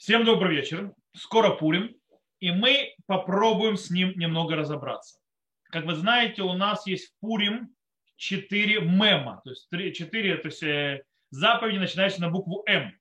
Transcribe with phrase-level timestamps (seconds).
[0.00, 0.94] Всем добрый вечер.
[1.14, 1.94] Скоро Пурим,
[2.38, 5.20] и мы попробуем с ним немного разобраться.
[5.64, 7.76] Как вы знаете, у нас есть в Пурим
[8.16, 12.98] четыре мема, то есть четыре то есть, э, заповеди, начинающиеся на букву М.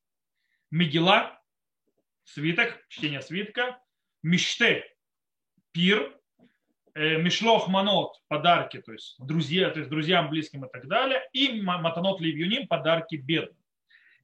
[0.72, 1.40] Мегила,
[2.26, 3.82] свиток, чтение свитка,
[4.22, 4.84] Миште,
[5.72, 6.20] пир,
[6.96, 11.62] э, Мишлох Манот, подарки, то есть друзья, то есть друзьям, близким и так далее, и
[11.62, 13.59] Матанот Ливюним, подарки бедным.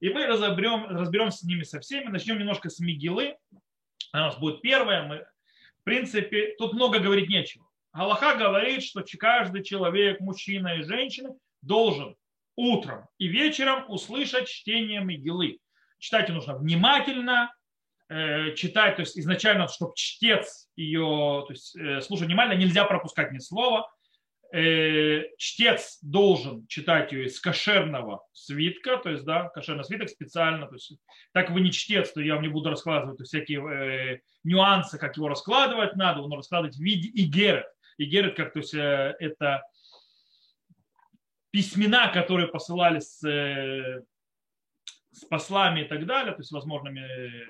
[0.00, 2.08] И мы разберем, разберем с ними со всеми.
[2.08, 3.36] Начнем немножко с Мигилы.
[4.12, 5.02] Она у нас будет первая.
[5.04, 5.26] Мы,
[5.80, 7.66] в принципе, тут много говорить нечего.
[7.92, 11.30] Галаха говорит, что каждый человек, мужчина и женщина,
[11.62, 12.14] должен
[12.56, 15.58] утром и вечером услышать чтение Мигилы.
[15.98, 17.54] Читать нужно внимательно,
[18.08, 23.32] э, читать, то есть изначально, чтобы чтец ее, то есть э, слушать внимательно, нельзя пропускать
[23.32, 23.90] ни слова.
[24.56, 30.76] Э, чтец должен читать ее из кошерного свитка, то есть, да, кошерный свиток специально, то
[30.76, 30.96] есть,
[31.32, 35.28] так вы не чтец, то я вам не буду раскладывать всякие э, нюансы, как его
[35.28, 37.66] раскладывать надо, он раскладывать в виде игерет.
[37.98, 39.62] Игерет, как, то есть, э, это
[41.50, 44.04] письмена, которые посылали с, э,
[45.12, 47.46] с послами и так далее, то есть возможными э,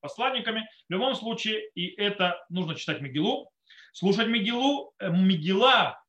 [0.00, 0.68] посланниками.
[0.88, 3.48] В любом случае, и это нужно читать Мигилу.
[3.92, 6.02] Слушать Мигилу, э, Мигила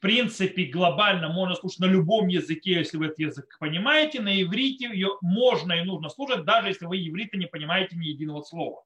[0.00, 4.22] в принципе, глобально можно слушать на любом языке, если вы этот язык понимаете.
[4.22, 8.40] На иврите ее можно и нужно слушать, даже если вы иврита не понимаете ни единого
[8.40, 8.82] слова.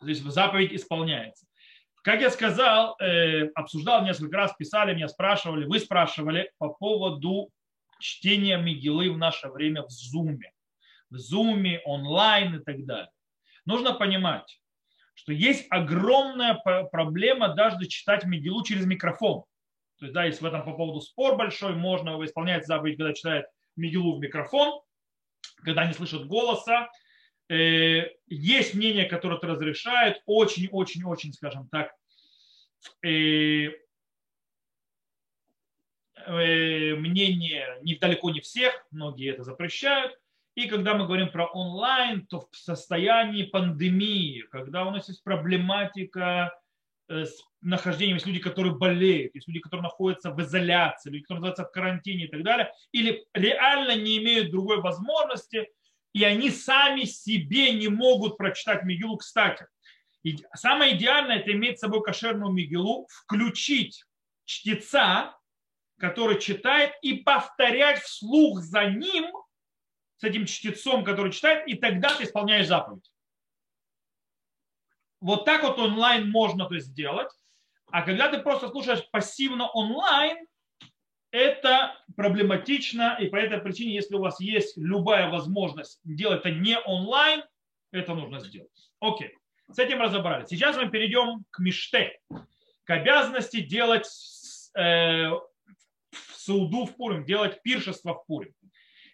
[0.00, 1.46] То есть заповедь исполняется.
[2.02, 7.52] Как я сказал, э, обсуждал несколько раз, писали, меня спрашивали, вы спрашивали по поводу
[8.00, 10.50] чтения Мигилы в наше время в Зуме.
[11.10, 13.12] В Зуме, онлайн и так далее.
[13.66, 14.60] Нужно понимать,
[15.14, 19.44] что есть огромная проблема даже читать Мигилу через микрофон.
[20.00, 23.46] То есть, да, есть в этом по поводу спор большой, можно исполнять заповедь, когда читает
[23.76, 24.80] Мигилу в микрофон,
[25.62, 26.88] когда не слышат голоса.
[27.50, 31.92] Э, есть мнение, которое это разрешает, очень-очень-очень, скажем так,
[33.02, 33.72] э,
[36.26, 40.18] э, мнение не, далеко не всех, многие это запрещают.
[40.54, 46.58] И когда мы говорим про онлайн, то в состоянии пандемии, когда у нас есть проблематика
[47.10, 51.64] с нахождением, есть люди, которые болеют, есть люди, которые находятся в изоляции, люди, которые находятся
[51.64, 55.68] в карантине и так далее, или реально не имеют другой возможности,
[56.12, 59.66] и они сами себе не могут прочитать Мигилу, кстати.
[60.54, 64.04] Самое идеальное это иметь с собой кошерную Мигилу, включить
[64.44, 65.36] чтеца,
[65.98, 69.30] который читает, и повторять вслух за ним,
[70.18, 73.09] с этим чтецом, который читает, и тогда ты исполняешь заповедь.
[75.20, 77.30] Вот так вот онлайн можно то сделать.
[77.90, 80.46] А когда ты просто слушаешь пассивно онлайн,
[81.30, 86.78] это проблематично, и по этой причине, если у вас есть любая возможность делать это не
[86.78, 87.42] онлайн,
[87.92, 88.90] это нужно сделать.
[89.00, 89.36] Окей,
[89.70, 90.48] с этим разобрались.
[90.48, 92.18] Сейчас мы перейдем к миште,
[92.84, 94.08] к обязанности делать
[94.76, 98.52] э, в Сауду в Пурим, делать пиршество в Пурим.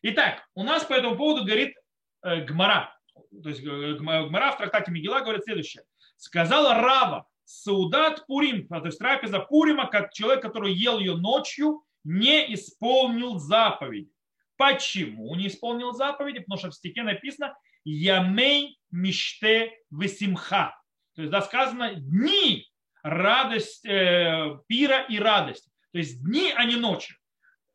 [0.03, 1.75] Итак, у нас по этому поводу говорит
[2.23, 2.97] э, Гмара.
[3.43, 5.83] То есть э, Гмара в трактате Мигела говорит следующее.
[6.17, 12.53] Сказала Рава, Саудат Пурим, то есть трапеза Пурима, как человек, который ел ее ночью, не
[12.55, 14.11] исполнил заповеди.
[14.57, 16.41] Почему не исполнил заповеди?
[16.41, 20.77] Потому что в стихе написано Ямей миште весимха.
[21.15, 22.67] То есть да, сказано дни
[23.03, 25.71] радость, э, пира и радости.
[25.93, 27.15] То есть дни, а не ночи.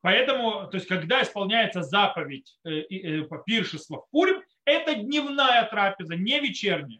[0.01, 6.39] Поэтому, то есть, когда исполняется заповедь э, э, пиршества в Пурим, это дневная трапеза, не
[6.39, 6.99] вечерняя.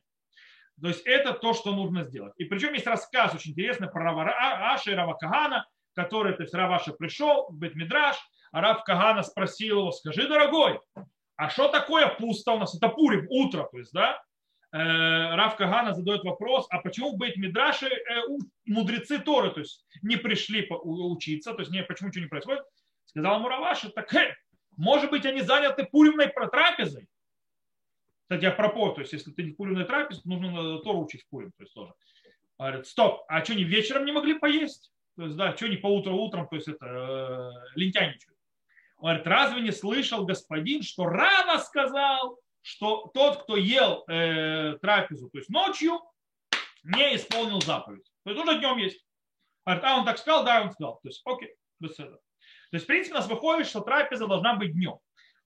[0.81, 2.33] То есть это то, что нужно сделать.
[2.37, 4.25] И причем есть рассказ очень интересный про Рава
[4.73, 8.17] Аши и Рава Кагана, который, то есть Рав Аши пришел в Бетмидраш,
[8.51, 10.79] а Рав Кагана спросил его, скажи, дорогой,
[11.35, 12.75] а что такое пусто у нас?
[12.75, 14.21] Это Пурим, утро, то есть, да?
[14.73, 18.21] Э, Рав Кагана задает вопрос, а почему в Бейт-Мидраше э,
[18.65, 22.63] мудрецы Торы, то есть не пришли учиться, то есть не, почему ничего не происходит?
[23.05, 24.33] Сказал ему Раваши, так э,
[24.77, 27.07] может быть они заняты пуримной трапезой.
[28.31, 31.51] Кстати, а пропos, то есть если ты не куриный трапез, нужно Тору учить в Пурим,
[31.51, 31.93] то есть тоже.
[32.57, 34.89] Говорит, стоп, а что, они вечером не могли поесть?
[35.17, 38.37] То есть, да, что не по утру утром, то есть это э, лентяничают.
[38.97, 45.37] Говорит, разве не слышал господин, что Рава сказал, что тот, кто ел э, трапезу, то
[45.37, 45.99] есть ночью,
[46.84, 48.09] не исполнил заповедь.
[48.23, 49.05] То есть уже днем есть.
[49.66, 51.01] Говорит, а он так сказал, да, он сказал.
[51.03, 52.16] То есть, окей, без этого.
[52.16, 54.99] То есть, в принципе, у нас выходит, что трапеза должна быть днем.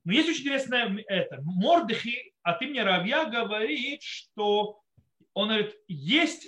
[0.05, 1.41] Но есть очень интересное это.
[1.41, 4.81] Мордыхи от имени Равья говорит, что
[5.33, 6.47] он говорит, есть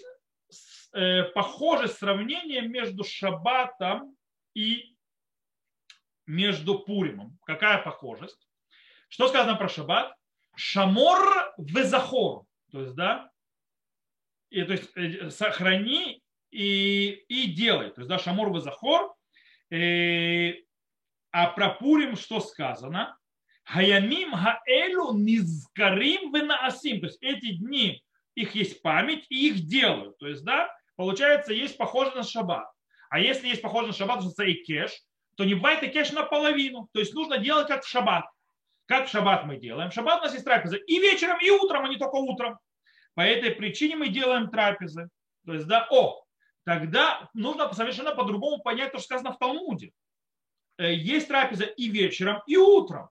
[0.94, 4.16] э, похожее сравнение между Шаббатом
[4.54, 4.96] и
[6.26, 7.38] между Пуримом.
[7.46, 8.48] Какая похожесть?
[9.10, 10.18] Что сказано про Шаббат?
[10.58, 13.30] шамор везахор, то есть, да,
[14.50, 16.22] и, то есть э, сохрани
[16.52, 19.14] и, и делай, то есть, да, шамор везахор,
[19.70, 20.54] э,
[21.32, 23.18] а про Пурим что сказано?
[23.68, 28.02] Хаямим хаэлу низкарим венаасим, то есть эти дни,
[28.34, 32.70] их есть память и их делают, то есть, да, получается, есть похоже на шаббат.
[33.10, 34.92] А если есть похоже на шаббат, то и кеш,
[35.36, 36.90] то не бывает и кеш наполовину.
[36.94, 38.26] То есть нужно делать как в шаббат.
[38.86, 39.92] Как в шаббат мы делаем?
[39.92, 42.58] В шаббат у нас есть трапеза и вечером, и утром, а не только утром.
[43.16, 45.10] По этой причине мы делаем трапезы.
[45.46, 46.24] То есть, да, о,
[46.64, 49.92] тогда нужно совершенно по-другому понять то, что сказано в Талмуде.
[50.78, 53.10] Э, есть трапеза и вечером, и утром.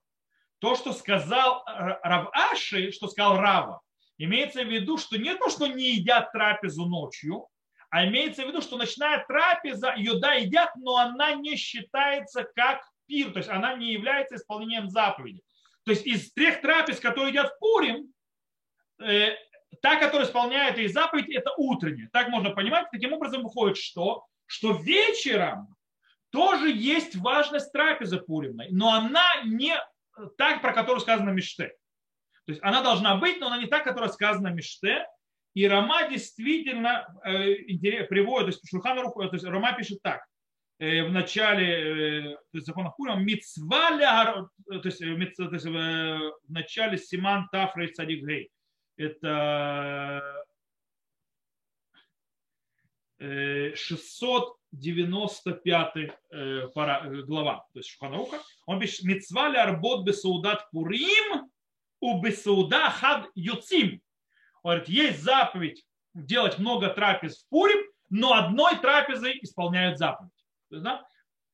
[0.59, 3.83] То, что сказал Рав Аши, что сказал Рава,
[4.19, 7.49] имеется в виду, что не то, что не едят трапезу ночью,
[7.91, 12.83] а имеется в виду, что ночная трапеза, ее да, едят, но она не считается как
[13.07, 15.43] пир, то есть она не является исполнением заповеди.
[15.85, 18.13] То есть из трех трапез, которые едят в Пурим,
[19.01, 19.37] э,
[19.81, 22.09] та, которая исполняет и заповедь, это утренняя.
[22.13, 22.89] Так можно понимать.
[22.91, 25.77] Таким образом выходит, что, что вечером
[26.31, 29.75] тоже есть важность трапезы Пуримной, но она не
[30.37, 31.69] так, про которую сказано Миште.
[32.47, 35.07] То есть она должна быть, но она не так, которая сказана Миште.
[35.55, 37.55] И Рама действительно э,
[38.05, 40.23] приводит, то есть Шурхан Рух, то есть Рама пишет так,
[40.79, 43.91] э, в начале э, закона Пурима, мицва
[44.67, 48.51] то есть, то есть в начале Симан Тафра и Садик Гей.
[48.99, 50.45] Это
[54.73, 61.51] 695 глава, то есть Шуханаруха, он пишет, мецва ли арбот бесаудат пурим
[62.01, 64.01] у бесауда хад юцим.
[64.63, 65.85] Он говорит, есть заповедь
[66.15, 67.79] делать много трапез в Пурим,
[68.11, 70.33] но одной трапезой исполняют заповедь.
[70.71, 71.07] Есть, да?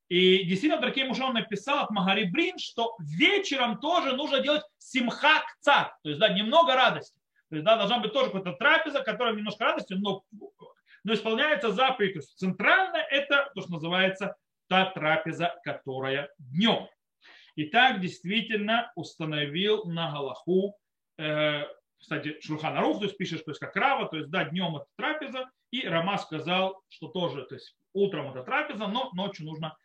[0.08, 5.94] И действительно, Дракей Мушон написал от Магари Брин, что вечером тоже нужно делать симха кцат,
[6.02, 7.18] то есть да, немного радости.
[7.48, 10.22] То есть да, должна быть тоже какая-то трапеза, которая немножко радости, но,
[11.04, 12.14] но исполняется заповедь.
[12.14, 14.36] То есть центральная это то, что называется
[14.68, 16.88] та трапеза, которая днем.
[17.54, 20.76] И так действительно установил на Галаху
[21.18, 21.64] э,
[22.02, 24.86] кстати, Шурхан Арух, то есть пишет, то есть как Рава, то есть да, днем это
[24.96, 29.76] трапеза, и Рама сказал, что тоже, то есть утром это трапеза, но ночью нужно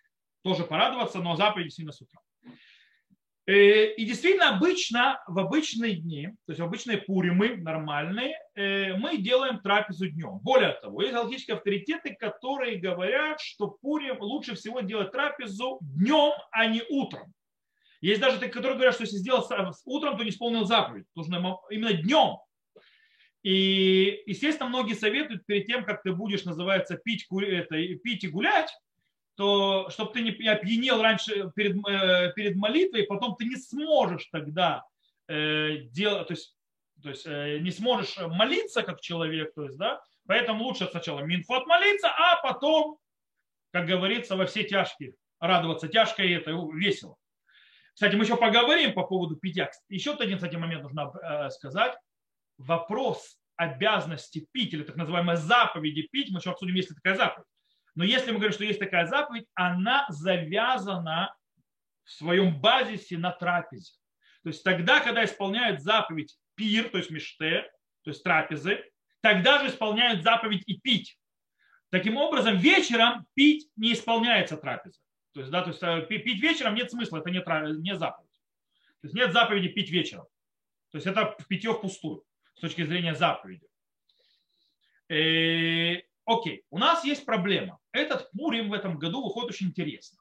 [0.42, 2.20] тоже порадоваться, но заповедь сильно с утра.
[3.48, 9.18] Э, и действительно, обычно, в обычные дни, то есть в обычные пуримы нормальные, э, мы
[9.18, 10.40] делаем трапезу днем.
[10.40, 16.66] Более того, есть галактические авторитеты, которые говорят, что пурим лучше всего делать трапезу днем, а
[16.66, 17.34] не утром.
[18.02, 19.48] Есть даже такие, которые говорят, что если сделал
[19.86, 21.06] утром, то не исполнил заповедь.
[21.16, 22.36] Нужно именно днем.
[23.44, 28.70] И, естественно, многие советуют перед тем, как ты будешь, называется, пить, это, пить и гулять,
[29.38, 34.84] то чтобы ты не опьянел раньше перед, э, перед молитвой, потом ты не сможешь тогда
[35.28, 36.56] э, делать, то есть,
[37.04, 41.54] то есть э, не сможешь молиться как человек, то есть, да, поэтому лучше сначала минфу
[41.54, 42.98] отмолиться, а потом,
[43.72, 45.88] как говорится, во все тяжкие радоваться.
[45.88, 47.16] Тяжко и это весело.
[47.94, 49.70] Кстати, мы еще поговорим по поводу питья.
[49.88, 51.96] Еще один, кстати, момент нужно э, сказать.
[52.58, 57.48] Вопрос обязанности пить, или так называемой заповеди пить, мы еще обсудим, есть ли такая заповедь.
[57.98, 61.36] Но если мы говорим, что есть такая заповедь, она завязана
[62.04, 63.92] в своем базисе на трапезе.
[64.44, 67.64] То есть тогда, когда исполняют заповедь пир, то есть миште,
[68.04, 68.84] то есть трапезы,
[69.22, 71.18] тогда же исполняют заповедь и пить.
[71.90, 75.00] Таким образом, вечером пить не исполняется трапеза.
[75.34, 77.40] То есть, да, то есть э, пить вечером нет смысла, это не,
[77.82, 78.30] не заповедь.
[79.02, 80.26] То есть нет заповеди пить вечером.
[80.92, 83.68] То есть это питье впустую с точки зрения заповеди.
[85.10, 87.80] Э, окей, у нас есть проблема.
[87.98, 90.20] Этот Пурим в этом году выходит очень интересно.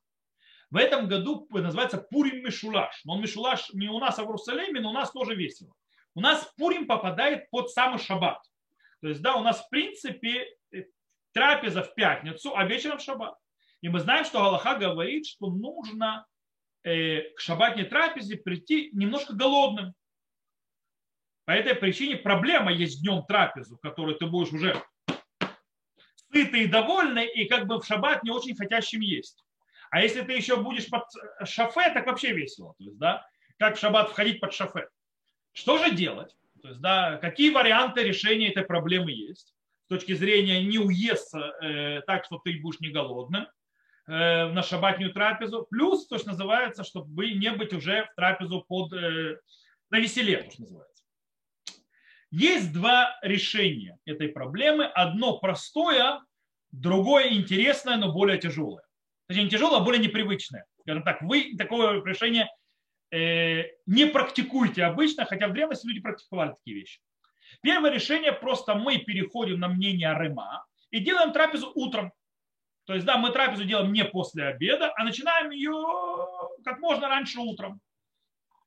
[0.71, 3.03] В этом году называется Пурим Мишулаш.
[3.05, 5.75] Но он Мишулаш не у нас, а в Иерусалиме, но у нас тоже весело.
[6.15, 8.43] У нас Пурим попадает под самый шаббат.
[9.03, 10.47] То есть, да, у нас в принципе
[11.33, 13.37] трапеза в пятницу, а вечером в шаббат.
[13.83, 16.27] И мы знаем, что Галаха говорит, что нужно
[16.83, 19.93] э, к шабатней трапезе прийти немножко голодным.
[21.45, 24.83] По этой причине проблема есть днем трапезу, которую ты будешь уже
[26.33, 29.45] сытый и довольный, и как бы в шаббат не очень хотящим есть.
[29.91, 31.05] А если ты еще будешь под
[31.45, 32.75] шафе, так вообще весело.
[32.79, 33.27] То есть, да,
[33.59, 34.89] как в шаббат входить под шафе.
[35.53, 36.37] Что же делать?
[36.63, 39.55] То есть, да, какие варианты решения этой проблемы есть?
[39.85, 43.47] С точки зрения не уесться э, так, что ты будешь не голодным.
[44.09, 48.93] Э, на шабатнюю трапезу, плюс то, что называется, чтобы не быть уже в трапезу под,
[48.93, 49.39] э,
[49.91, 50.96] на веселе, то, что называется.
[52.37, 54.85] Есть два решения этой проблемы.
[54.85, 56.21] Одно простое,
[56.71, 58.85] другое интересное, но более тяжелое.
[59.27, 60.67] Точнее, не тяжелое, а более непривычное.
[60.83, 62.47] Скажем так, вы такое решение
[63.11, 67.01] э, не практикуйте обычно, хотя в древности люди практиковали такие вещи.
[67.63, 72.13] Первое решение просто мы переходим на мнение Рыма и делаем трапезу утром.
[72.85, 75.73] То есть, да, мы трапезу делаем не после обеда, а начинаем ее
[76.67, 77.81] как можно раньше утром.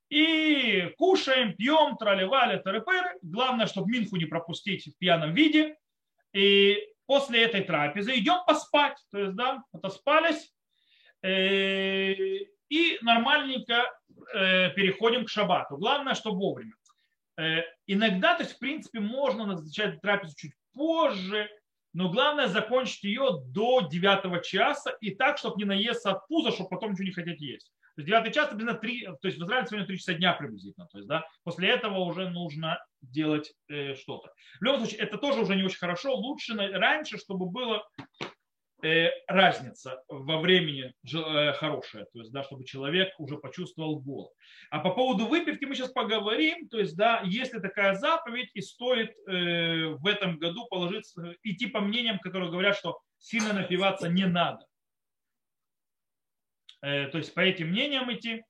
[0.10, 3.18] И кушаем, пьем, тролливали, тарепыры.
[3.22, 5.78] Главное, чтобы Минху не пропустить в пьяном виде.
[6.34, 8.98] И после этой трапезы идем поспать.
[9.12, 10.52] То есть, да, отоспались.
[11.22, 12.14] Э,
[12.70, 13.86] и нормальненько
[14.34, 15.78] э, переходим к шабату.
[15.78, 16.74] Главное, чтобы вовремя.
[17.38, 21.50] Э, иногда, то есть, в принципе, можно назначать трапезу чуть позже,
[21.94, 26.70] но главное закончить ее до 9 часа и так, чтобы не наесться от пуза, чтобы
[26.70, 27.72] потом ничего не хотеть есть.
[28.00, 30.88] То есть 9 час приблизительно 3, то есть в Израиле сегодня 3 часа дня приблизительно.
[30.88, 34.32] То есть, да, после этого уже нужно делать э, что-то.
[34.60, 36.16] В любом случае, это тоже уже не очень хорошо.
[36.16, 37.84] Лучше раньше, чтобы было
[38.82, 44.32] Э, разница во времени э, хорошая, то есть, да, чтобы человек уже почувствовал голод.
[44.70, 49.10] А по поводу выпивки мы сейчас поговорим, то есть, да, если такая заповедь и стоит
[49.28, 54.66] э, в этом году положиться, идти по мнениям, которые говорят, что сильно напиваться не надо.
[56.82, 58.44] Э, то есть, по этим мнениям идти,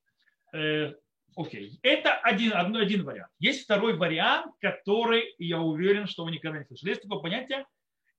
[0.53, 0.93] э,
[1.35, 1.79] окей.
[1.83, 3.31] Это один, один вариант.
[3.39, 6.89] Есть второй вариант, который, я уверен, что вы никогда не слышали.
[6.89, 7.65] Есть такое понятие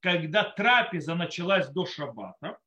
[0.01, 2.57] когда трапеза началась до шаббата,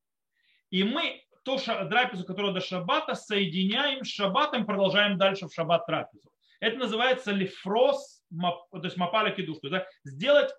[0.71, 6.31] и мы ту трапезу, которая до шаббата, соединяем с шаббатом, продолжаем дальше в шаббат трапезу.
[6.61, 10.51] Это называется лифрос, то есть мапаля кидуш, то есть сделать,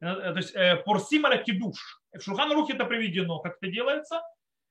[0.00, 0.52] э, то есть
[0.84, 2.02] порсималя кидуш.
[2.12, 4.20] В Шурхан Рухе это приведено, как это делается,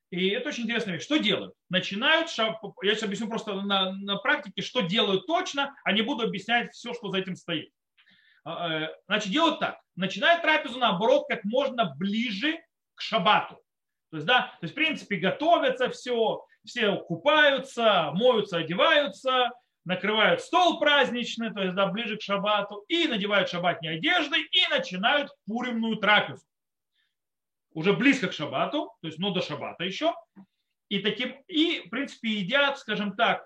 [0.10, 1.04] и это очень интересная вещь.
[1.04, 1.54] Что делают?
[1.70, 2.56] Начинают, я
[2.94, 7.10] сейчас объясню просто на, на практике, что делают точно, а не буду объяснять все, что
[7.10, 7.72] за этим стоит.
[8.46, 9.80] А, э, значит, делают так.
[9.96, 12.58] Начинают трапезу, наоборот, как можно ближе
[12.96, 13.56] к шабату.
[14.12, 19.50] То есть, да, то есть, в принципе, готовятся все, все купаются, моются, одеваются,
[19.84, 25.32] накрывают стол праздничный, то есть, да, ближе к шабату, и надевают шабатные одежды, и начинают
[25.46, 26.46] пуримную трапезу.
[27.78, 30.12] Уже близко к шабату, то есть, ну, до шабата еще.
[30.90, 33.46] И, таким, и, в принципе, едят, скажем так,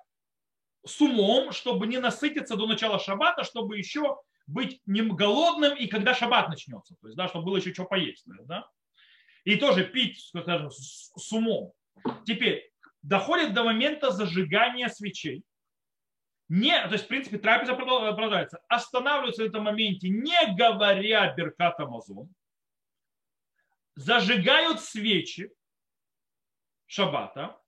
[0.85, 6.15] с умом, чтобы не насытиться до начала шабата, чтобы еще быть не голодным и когда
[6.15, 8.23] шаббат начнется, то есть, да, чтобы было еще что поесть.
[8.45, 8.69] Да?
[9.43, 11.73] И тоже пить, скажем, с, умом.
[12.25, 12.71] Теперь,
[13.01, 15.43] доходит до момента зажигания свечей.
[16.47, 18.61] Не, то есть, в принципе, трапеза продолжается.
[18.69, 22.33] Останавливаются в этом моменте, не говоря Беркат Амазон.
[23.95, 25.51] Зажигают свечи
[26.85, 27.59] шаббата.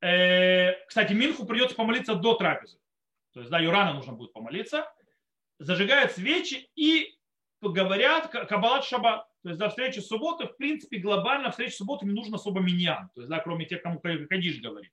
[0.00, 2.78] Э, кстати, Минху придется помолиться до трапезы.
[3.32, 4.86] То есть, да, Юрана нужно будет помолиться
[5.58, 7.14] зажигают свечи и
[7.60, 9.26] говорят Кабалат Шаббат.
[9.42, 13.10] То есть до встречи субботы, в принципе, глобально встречи субботы не нужно особо меня.
[13.14, 14.92] То есть, да, кроме тех, кому Кадиш говорить.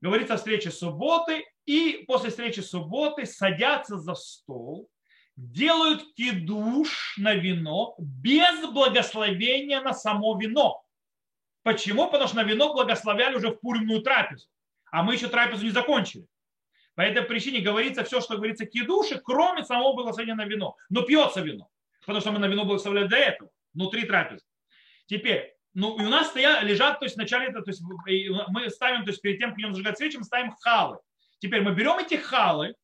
[0.00, 4.88] Говорится о встрече субботы, и после встречи субботы садятся за стол,
[5.38, 10.82] делают кидуш на вино без благословения на само вино.
[11.62, 12.10] Почему?
[12.10, 14.48] Потому что на вино благословляли уже в пуримную трапезу.
[14.90, 16.26] А мы еще трапезу не закончили.
[16.96, 20.76] По этой причине говорится все, что говорится кидуши, кроме самого благословения на вино.
[20.90, 21.68] Но пьется вино,
[22.00, 24.44] потому что мы на вино благословляли до этого, внутри трапезы.
[25.06, 29.10] Теперь, ну и у нас стоят, лежат, то есть вначале, то есть мы ставим, то
[29.10, 30.98] есть перед тем, как идем зажигать свечи, мы ставим халы.
[31.38, 32.74] Теперь мы берем эти халы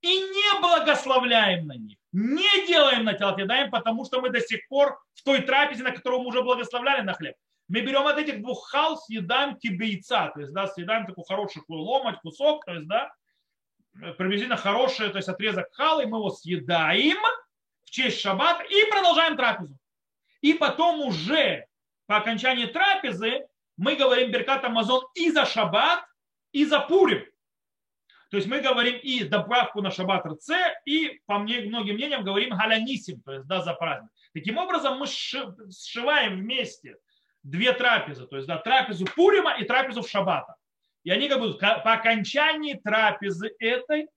[0.00, 4.66] и не благословляем на них, не делаем на тело, кидаем, потому что мы до сих
[4.68, 7.34] пор в той трапезе, на которую мы уже благословляли на хлеб.
[7.68, 12.18] Мы берем от этих двух хал, съедаем кибейца, то есть, да, съедаем такой хороший ломать,
[12.20, 13.12] кусок, то есть, да,
[14.16, 17.18] приблизительно хороший, то есть отрезок халы, мы его съедаем
[17.84, 19.76] в честь шаббата и продолжаем трапезу.
[20.40, 21.66] И потом уже
[22.06, 26.04] по окончании трапезы мы говорим Беркат Амазон и за шаббат,
[26.52, 27.24] и за Пурим.
[28.30, 30.50] То есть мы говорим и добавку на шаббат РЦ,
[30.84, 34.10] и по многим мнениям говорим галянисим, то есть да, за праздник.
[34.34, 36.96] Таким образом мы сшиваем вместе
[37.42, 40.56] две трапезы, то есть да, трапезу Пурима и трапезу в шаббата.
[41.04, 44.08] И они как бы по окончании трапезы этой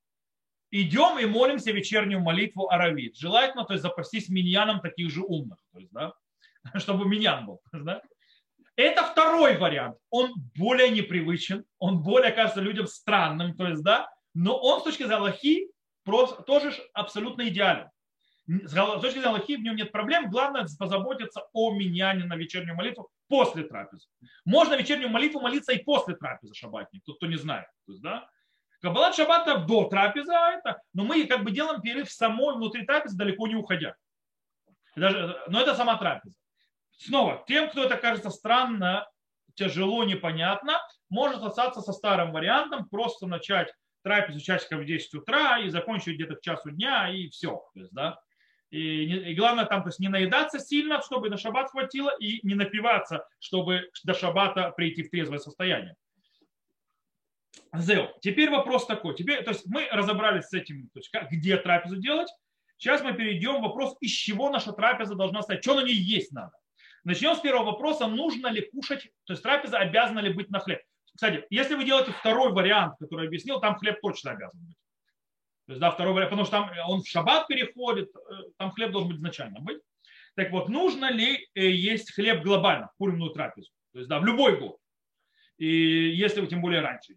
[0.71, 3.15] идем и молимся вечернюю молитву Аравит.
[3.15, 6.13] Желательно, то есть запастись миньяном таких же умных, то есть, да,
[6.79, 7.61] чтобы миньян был.
[7.71, 8.01] Да?
[8.81, 9.97] Это второй вариант.
[10.09, 15.03] Он более непривычен, он более кажется людям странным, то есть, да, но он с точки
[15.03, 15.67] зрения Аллахи
[16.47, 17.89] тоже абсолютно идеален.
[18.47, 20.31] С точки зрения Аллахи в нем нет проблем.
[20.31, 24.07] Главное позаботиться о миньяне на вечернюю молитву после трапезы.
[24.45, 27.67] Можно вечернюю молитву молиться и после трапезы шаббатник, тот, кто не знает.
[27.85, 28.27] То есть, да?
[28.81, 33.15] Каббалат шаббата до трапезы, а это, но мы как бы делаем перерыв самой внутри трапезы,
[33.15, 33.95] далеко не уходя.
[34.95, 36.35] Даже, но это сама трапеза.
[37.05, 39.07] Снова, тем, кто это кажется странно,
[39.55, 40.79] тяжело, непонятно,
[41.09, 46.35] может остаться со старым вариантом, просто начать трапезу часиков в 10 утра и закончить где-то
[46.35, 47.63] к часу дня, и все.
[47.73, 48.19] То есть, да?
[48.69, 52.53] и, и главное там то есть, не наедаться сильно, чтобы на шаббат хватило, и не
[52.53, 55.95] напиваться, чтобы до шаббата прийти в трезвое состояние.
[57.73, 58.09] Зел.
[58.21, 59.15] Теперь вопрос такой.
[59.15, 62.29] Теперь, то есть мы разобрались с этим, то есть как, где трапезу делать.
[62.77, 66.31] Сейчас мы перейдем в вопрос, из чего наша трапеза должна стать, что на ней есть
[66.31, 66.60] надо.
[67.03, 70.81] Начнем с первого вопроса, нужно ли кушать, то есть трапеза обязана ли быть на хлеб.
[71.13, 74.77] Кстати, если вы делаете второй вариант, который объяснил, там хлеб точно обязан быть.
[75.65, 78.91] То есть, да, второй вариант, потому что там он в шаббат переходит, э, там хлеб
[78.91, 79.81] должен быть изначально быть.
[80.35, 83.71] Так вот, нужно ли э, есть хлеб глобально, пуримную трапезу?
[83.93, 84.77] То есть, да, в любой год.
[85.57, 87.15] И если вы тем более раньше.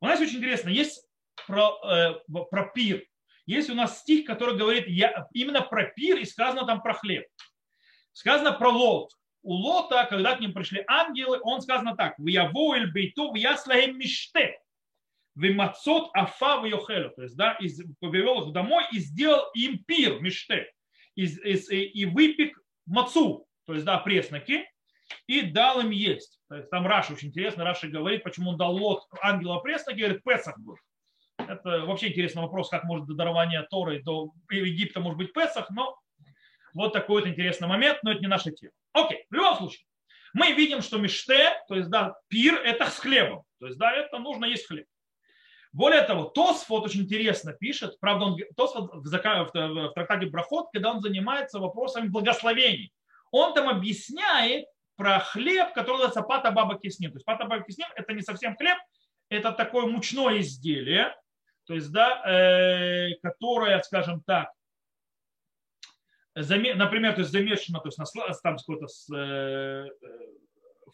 [0.00, 1.06] У нас очень интересно, есть
[1.46, 2.14] про, э,
[2.50, 3.04] про пир.
[3.46, 7.26] Есть у нас стих, который говорит я, именно про пир, и сказано там про хлеб.
[8.12, 9.10] Сказано про Лот.
[9.42, 12.16] У Лота, когда к ним пришли ангелы, он сказано так.
[12.18, 14.58] ויבואו אל ביתו ויעש להם משתה.
[15.34, 17.10] ומצות אפה ויאכלו.
[17.10, 20.70] То есть, да, из, повел их домой и сделал им пир, משתה.
[21.16, 22.56] Из, из, и выпек
[22.86, 24.64] мацу, то есть, да, пресноки,
[25.26, 26.40] и дал им есть.
[26.48, 30.22] То есть там Раши очень интересно, Раши говорит, почему он дал Лот ангела пресноки, говорит,
[30.22, 30.76] Песах был.
[31.38, 35.98] Это вообще интересный вопрос, как может до дарования Торы, до Египта может быть Песах, но
[36.74, 38.72] вот такой вот интересный момент, но это не наша тема.
[38.92, 39.86] Окей, в любом случае,
[40.34, 43.44] мы видим, что миште, то есть да, пир, это с хлебом.
[43.58, 44.86] То есть да, это нужно есть хлеб.
[45.72, 50.90] Более того, Тосфот очень интересно пишет, правда, он, Тосфот в, в, в трактате Брахот, когда
[50.90, 52.92] он занимается вопросами благословений,
[53.30, 57.10] он там объясняет, про хлеб, который называется пата баба кисним.
[57.10, 58.78] То есть пата баба кисним это не совсем хлеб,
[59.28, 61.16] это такое мучное изделие,
[61.66, 64.50] то есть, да, э, которое, скажем так,
[66.34, 68.06] например, то есть замешано то есть, на,
[68.42, 69.86] там какой-то с, э,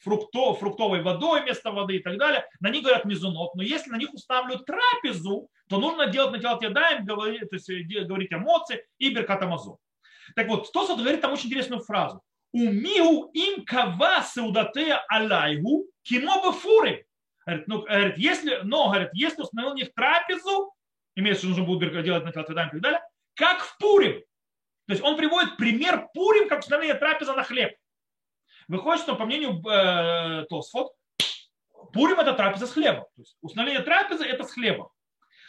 [0.01, 2.45] фрукто, фруктовой водой вместо воды и так далее.
[2.61, 6.59] На них говорят мизунот, но если на них устанавливают трапезу, то нужно делать на тело
[6.61, 9.77] ядаем, говорить, то есть э, говорить эмоции и беркат амазон.
[10.35, 12.23] Так вот, Тосот говорит там очень интересную фразу.
[12.53, 17.05] Умиу им кава саудатея алайгу кимо бы фуры.
[17.67, 20.73] ну, говорит, если, но, говорит, если установил у них трапезу,
[21.15, 23.01] имеется виду, нужно будет делать на Калатадаем и так далее,
[23.35, 24.23] как в Пурим.
[24.89, 27.77] То есть он приводит пример Пурим, как установление трапеза на хлеб.
[28.69, 30.95] Выходит, что по мнению э, Тосфот,
[31.93, 33.05] Пурим это трапеза с хлебом.
[33.15, 34.89] То есть установление трапезы это с хлебом.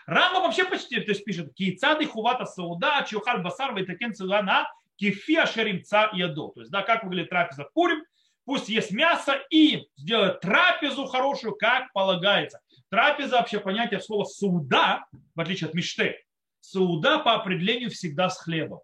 [0.05, 6.09] Рама вообще почти то есть пишет, кейцады хувата сауда, чухаль басар, вайтакен цилана, кефия шеримца
[6.11, 6.49] ядо.
[6.49, 8.03] То есть, да, как выглядит трапеза Пурим,
[8.43, 12.59] пусть есть мясо и сделает трапезу хорошую, как полагается.
[12.89, 16.17] Трапеза вообще понятие слова сауда, в отличие от миште.
[16.59, 18.81] Сауда по определению всегда с хлебом.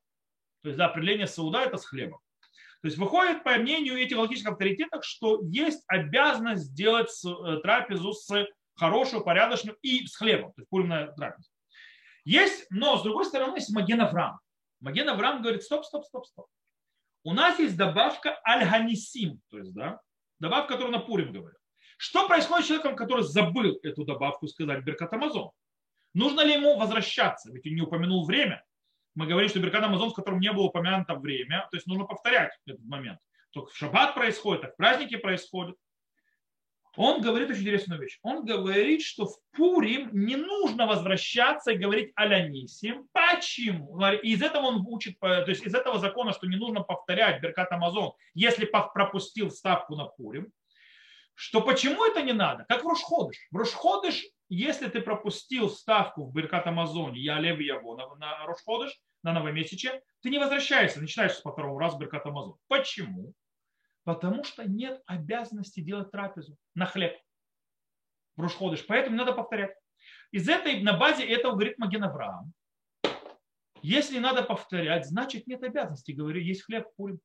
[0.65, 2.17] То есть, да, определение сауда это с хлебом.
[2.81, 8.47] То есть выходит по мнению этих логических авторитетов, что есть обязанность сделать э, трапезу с
[8.75, 11.47] хорошую, порядочную и с хлебом, то есть пуримная трапеза.
[12.23, 14.39] Есть, но с другой стороны есть Маген Авраам.
[14.81, 16.47] Говорит, стоп, стоп, стоп, стоп.
[17.23, 19.99] У нас есть добавка аль-ганисим, то есть, да,
[20.39, 21.59] добавка, которую на Пурим говорит.
[21.97, 25.51] Что происходит с человеком, который забыл эту добавку сказать Беркат Амазон?
[26.15, 27.51] Нужно ли ему возвращаться?
[27.53, 28.64] Ведь он не упомянул время.
[29.15, 32.51] Мы говорим, что Беркат Амазон, в котором не было упомянуто время, то есть нужно повторять
[32.65, 33.19] этот момент.
[33.51, 35.75] Только в шаббат происходит, так в праздники происходит
[36.97, 38.19] он говорит очень интересную вещь.
[38.21, 43.07] Он говорит, что в Пурим не нужно возвращаться и говорить Алянисим.
[43.11, 43.99] Почему?
[44.23, 48.13] Из этого он учит, то есть из этого закона, что не нужно повторять Беркат Амазон,
[48.33, 50.51] если пропустил ставку на Пурим.
[51.33, 52.65] Что почему это не надо?
[52.69, 53.35] Как в Рушходыш.
[53.51, 58.97] В Рушходыш, если ты пропустил ставку в Беркат Амазоне, я Лев Яво на, на Рушходыш,
[59.25, 62.57] на новомесяче, ты не возвращаешься, начинаешь с второго раза Беркат Амазон.
[62.67, 63.33] Почему?
[64.03, 67.17] Потому что нет обязанности делать трапезу на хлеб
[68.35, 68.85] в Рушходыш.
[68.85, 69.75] Поэтому надо повторять.
[70.29, 72.53] Из этой, на базе этого говорит Маген Авраам.
[73.81, 76.11] Если надо повторять, значит нет обязанности.
[76.11, 77.19] Говорю, есть хлеб Пурим.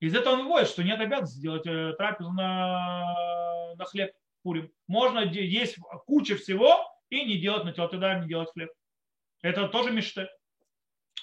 [0.00, 4.70] Из этого он выводит, что нет обязанности делать э, трапезу на, на хлеб Пурим.
[4.86, 8.70] Можно есть куча всего и не делать на тогда не делать хлеб.
[9.42, 10.28] Это тоже мечты.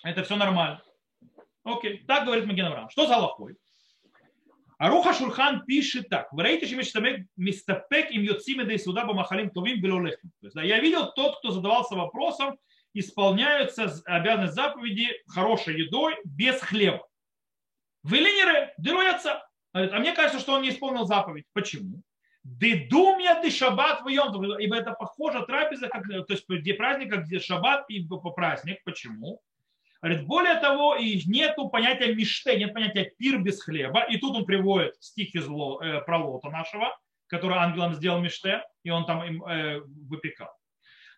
[0.04, 0.82] Это все нормально.
[1.64, 2.90] Окей, так говорит Маген Авраам.
[2.90, 3.58] Что за лохой?
[4.78, 6.30] Аруха Шурхан пишет так.
[6.32, 7.02] Что
[7.36, 10.32] мистапек им йоциме да суда бамахалим товим белолехим.
[10.40, 12.58] То есть, да, я видел тот, кто задавался вопросом,
[12.94, 17.08] исполняются обязанность заповеди хорошей едой без хлеба.
[18.04, 19.44] Вы линеры деруются.
[19.74, 21.46] А мне кажется, что он не исполнил заповедь.
[21.54, 22.02] Почему?
[22.48, 27.40] Дедумья ты шаббат в ибо это похоже трапеза, как, то есть где праздник, как где
[27.40, 28.82] шаббат и по праздник.
[28.86, 29.42] Почему?
[30.02, 34.04] Говорит, более того, и нету понятия миште, нет понятия пир без хлеба.
[34.04, 38.92] И тут он приводит стих из э, про Лота нашего, который ангелом сделал Миште, и
[38.92, 40.48] он там им э, выпекал.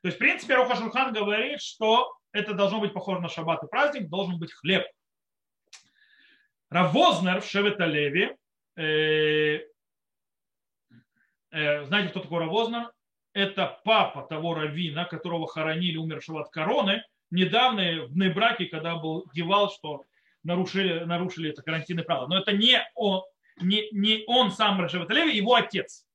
[0.02, 3.68] То есть, в принципе, Руха Шурхан говорит, что это должно быть похоже на шаббат и
[3.68, 4.84] праздник, должен быть хлеб.
[6.72, 8.36] Равознер в Шеветалеве,
[8.78, 9.60] э,
[11.52, 12.92] знаете, кто такой Равознер?
[13.34, 19.72] Это папа того равина, которого хоронили умершего от короны, недавно в Небраке, когда был Гевал,
[19.72, 20.04] что
[20.44, 22.28] нарушили, нарушили это карантинные правила.
[22.28, 23.22] Но это не он,
[23.62, 26.06] не, не он сам Рашеваталеви, его отец.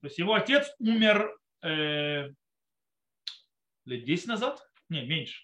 [0.00, 2.28] То есть его отец умер э,
[3.84, 4.60] лет 10 назад?
[4.88, 5.42] Не, меньше.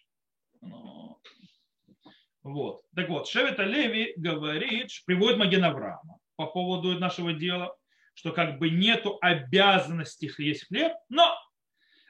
[2.43, 2.83] Вот.
[2.95, 7.75] Так вот, Шевет Леви говорит, приводит Маген Авраама по поводу нашего дела,
[8.15, 11.37] что как бы нету обязанности есть хлеб, но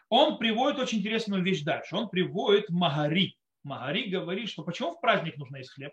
[0.08, 1.96] он приводит очень интересную вещь дальше.
[1.96, 3.36] Он приводит Магари.
[3.62, 5.92] Магари говорит, что почему в праздник нужно есть хлеб?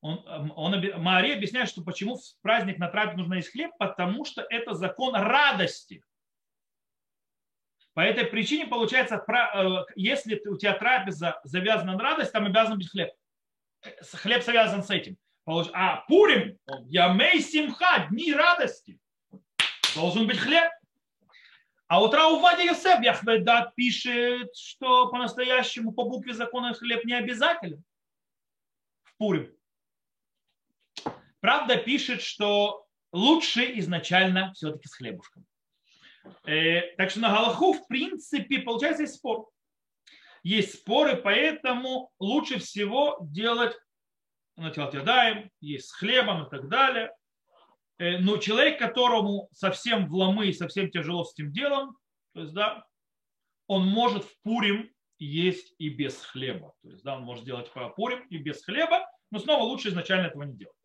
[0.00, 4.44] Он, он, Магари объясняет, что почему в праздник на трапезе нужно есть хлеб, потому что
[4.50, 6.02] это закон радости.
[7.94, 12.90] По этой причине получается, э, если у тебя трапеза завязана на радость, там обязан быть
[12.90, 13.12] хлеб.
[14.14, 15.16] Хлеб связан с этим.
[15.46, 18.98] А Пурим, Ямей Симха, дни радости.
[19.94, 20.70] Должен быть хлеб.
[21.86, 27.84] А у Вади Йосеф Яхведат пишет, что по-настоящему по букве закона хлеб не обязателен
[29.02, 29.54] в Пурим.
[31.40, 35.44] Правда пишет, что лучше изначально все-таки с хлебушком.
[36.46, 39.50] Э, так что на Галаху в принципе получается есть спор.
[40.42, 43.76] Есть споры, поэтому лучше всего делать
[44.56, 47.12] на телтядаем, есть с хлебом и так далее.
[47.98, 51.96] Э, но человек, которому совсем в ломы и совсем тяжело с этим делом,
[52.34, 52.84] то есть, да,
[53.66, 56.74] он может в Пурим есть и без хлеба.
[56.82, 60.26] То есть, да, он может делать по Пурим и без хлеба, но снова лучше изначально
[60.26, 60.76] этого не делать.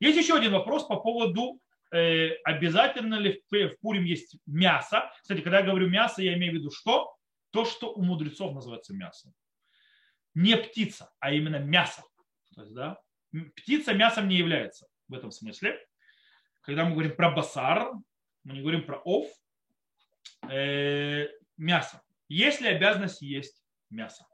[0.00, 1.60] Есть еще один вопрос по поводу
[1.90, 5.10] э, обязательно ли в, в Пурим есть мясо.
[5.22, 7.14] Кстати, когда я говорю мясо, я имею в виду что?
[7.50, 9.32] То, что у мудрецов называется мясом.
[10.34, 12.02] Не птица, а именно мясо.
[12.54, 13.00] То есть, да,
[13.56, 15.78] птица мясом не является в этом смысле
[16.68, 17.94] когда мы говорим про басар,
[18.44, 19.26] мы не говорим про ов,
[20.50, 22.02] э, мясо.
[22.28, 24.26] Есть ли обязанность есть мясо?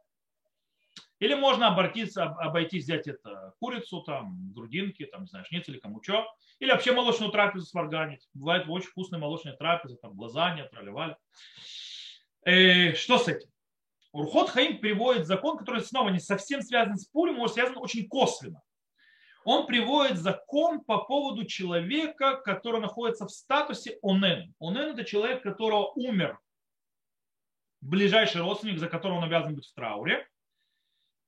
[1.21, 6.27] Или можно обратиться, обойтись, взять это курицу, там, грудинки, там, не знаю, шницель, кому что.
[6.59, 8.29] Или вообще молочную трапезу сварганить.
[8.35, 11.17] Бывает очень вкусная молочная трапеза, там, лазанья, тролливали.
[12.45, 13.49] Э, что с этим?
[14.11, 18.61] Урхот Хаим приводит закон, который снова не совсем связан с Пурим, но связан очень косвенно
[19.45, 24.55] он приводит закон по поводу человека, который находится в статусе онен.
[24.59, 26.39] Онен– это человек, которого умер
[27.85, 30.27] ближайший родственник, за которого он обязан быть в трауре.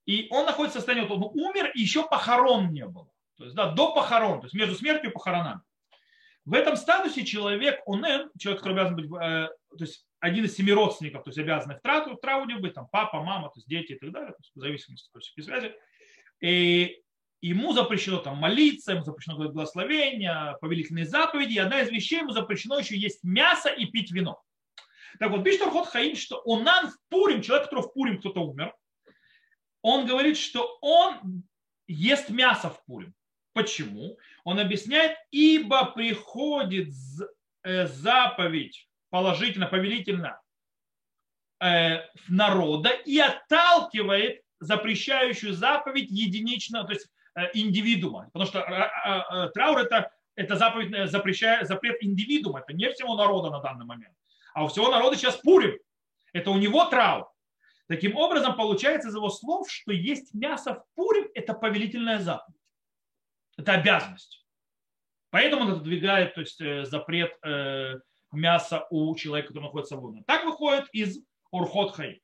[0.05, 3.09] И он находится в состоянии, вот он умер, и еще похорон не было.
[3.37, 5.61] То есть, да, до похорон, то есть между смертью и похоронами.
[6.45, 10.71] В этом статусе человек, онен, человек, который обязан быть, э, то есть один из семи
[10.71, 11.37] родственников, то есть
[11.83, 14.55] трауре, в трауре быть, там папа, мама, то есть дети и так далее, то есть
[14.55, 15.75] в зависимости от связи.
[16.39, 17.01] И
[17.41, 22.31] ему запрещено там молиться, ему запрещено говорить благословения, повелительные заповеди, и одна из вещей ему
[22.31, 24.41] запрещено еще есть мясо и пить вино.
[25.19, 28.73] Так вот, пишет Архот Хаим, что Онан в Пурим, человек, который в Пурим кто-то умер,
[29.81, 31.43] он говорит, что он
[31.87, 33.13] ест мясо в Пурим.
[33.53, 34.17] Почему?
[34.43, 36.89] Он объясняет, ибо приходит
[37.63, 40.39] э, заповедь положительно, повелительно
[41.59, 47.07] э, народа и отталкивает запрещающую заповедь единично, то есть
[47.53, 48.29] индивидуума.
[48.33, 53.49] Потому что э, э, траур это, это заповедь, запрещает, запрет индивидуума, это не всего народа
[53.49, 54.13] на данный момент.
[54.53, 55.77] А у всего народа сейчас Пурим.
[56.33, 57.27] Это у него траур.
[57.87, 62.59] Таким образом, получается из его слов, что есть мясо в Пурим– это повелительная заповедь.
[63.57, 64.45] Это обязанность.
[65.29, 67.95] Поэтому он отодвигает то есть, запрет э,
[68.31, 70.23] мяса у человека, который находится в Луне.
[70.25, 71.19] Так выходит из
[71.51, 72.21] Урхот Хай.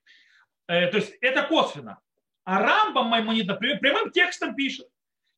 [0.67, 1.99] Э, то есть это косвенно.
[2.45, 4.87] А Рамбам Маймонид прямым текстом пишет,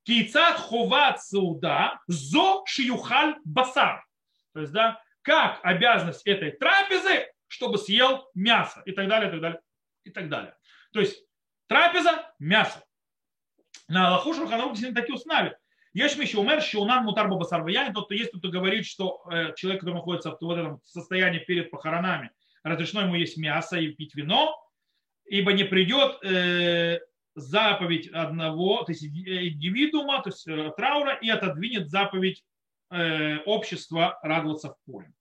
[0.06, 4.06] Кейцат ховат сауда зо шиюхаль басар.
[4.54, 9.42] То есть, да, как обязанность этой трапезы, чтобы съел мясо и так далее, и так
[9.42, 9.62] далее,
[10.04, 10.56] и так далее.
[10.94, 11.26] То есть
[11.68, 12.84] трапеза– мясо.
[13.88, 15.58] На Аллаху Шурханаук действительно такие установили.
[15.94, 19.82] Есть еще умер, нас мутар басар ваяне, тот, кто есть, кто говорит, что э, человек,
[19.82, 22.32] который находится в этом состоянии перед похоронами,
[22.64, 24.56] разрешено ему есть мясо и пить вино,
[25.26, 27.00] ибо не придет э,
[27.36, 32.44] заповедь одного, то есть индивидуума, то есть э, траура, и отодвинет заповедь
[32.90, 35.14] э, общества радоваться в Пурим.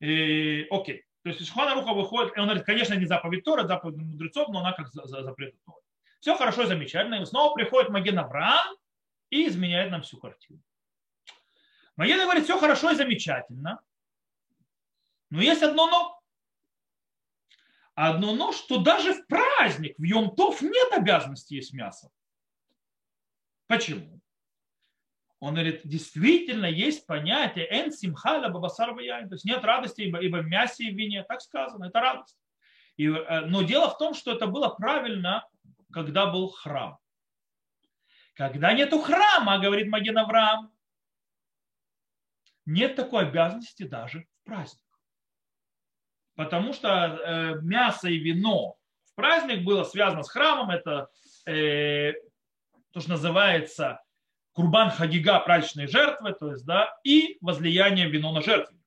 [0.00, 1.04] Окей.
[1.22, 4.72] То есть Шхана Руха выходит, он говорит, конечно, не заповедь Тора, заповедь мудрецов, но она
[4.72, 5.80] как запрет Тора.
[6.20, 7.16] Все хорошо, замечательно.
[7.16, 8.76] И снова приходит Маген Авраам
[9.30, 10.60] и изменяет нам всю картину.
[11.96, 13.80] Магена говорит, все хорошо и замечательно,
[15.30, 16.20] но есть одно но.
[17.94, 22.10] Одно но, что даже в праздник, в Йом-Тов нет обязанности есть мясо.
[23.68, 24.20] Почему?
[25.38, 30.46] Он говорит, действительно есть понятие эн симхаля бабасар то есть нет радости, ибо, ибо в
[30.46, 32.38] мясе и в вине, так сказано, это радость.
[32.96, 35.46] И, э, но дело в том, что это было правильно,
[35.92, 36.98] когда был храм.
[38.34, 40.72] Когда нету храма, говорит Маген Авраам,
[42.66, 44.83] нет такой обязанности даже в праздник.
[46.36, 51.08] Потому что э, мясо и вино в праздник было связано с храмом, это
[51.46, 52.14] э,
[52.92, 54.00] то, что называется
[54.52, 58.82] курбан хагига, праздничные жертвы, то есть, да, и возлияние вино на жертвенник.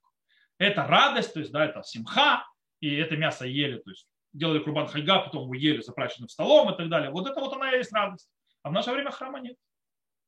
[0.57, 2.45] Это радость, то есть, да, это симха,
[2.79, 6.73] и это мясо ели, то есть, делали курбан хагига, потом его ели за праздничным столом
[6.73, 7.11] и так далее.
[7.11, 8.29] Вот это вот она и есть радость.
[8.63, 9.55] А в наше время храма нет.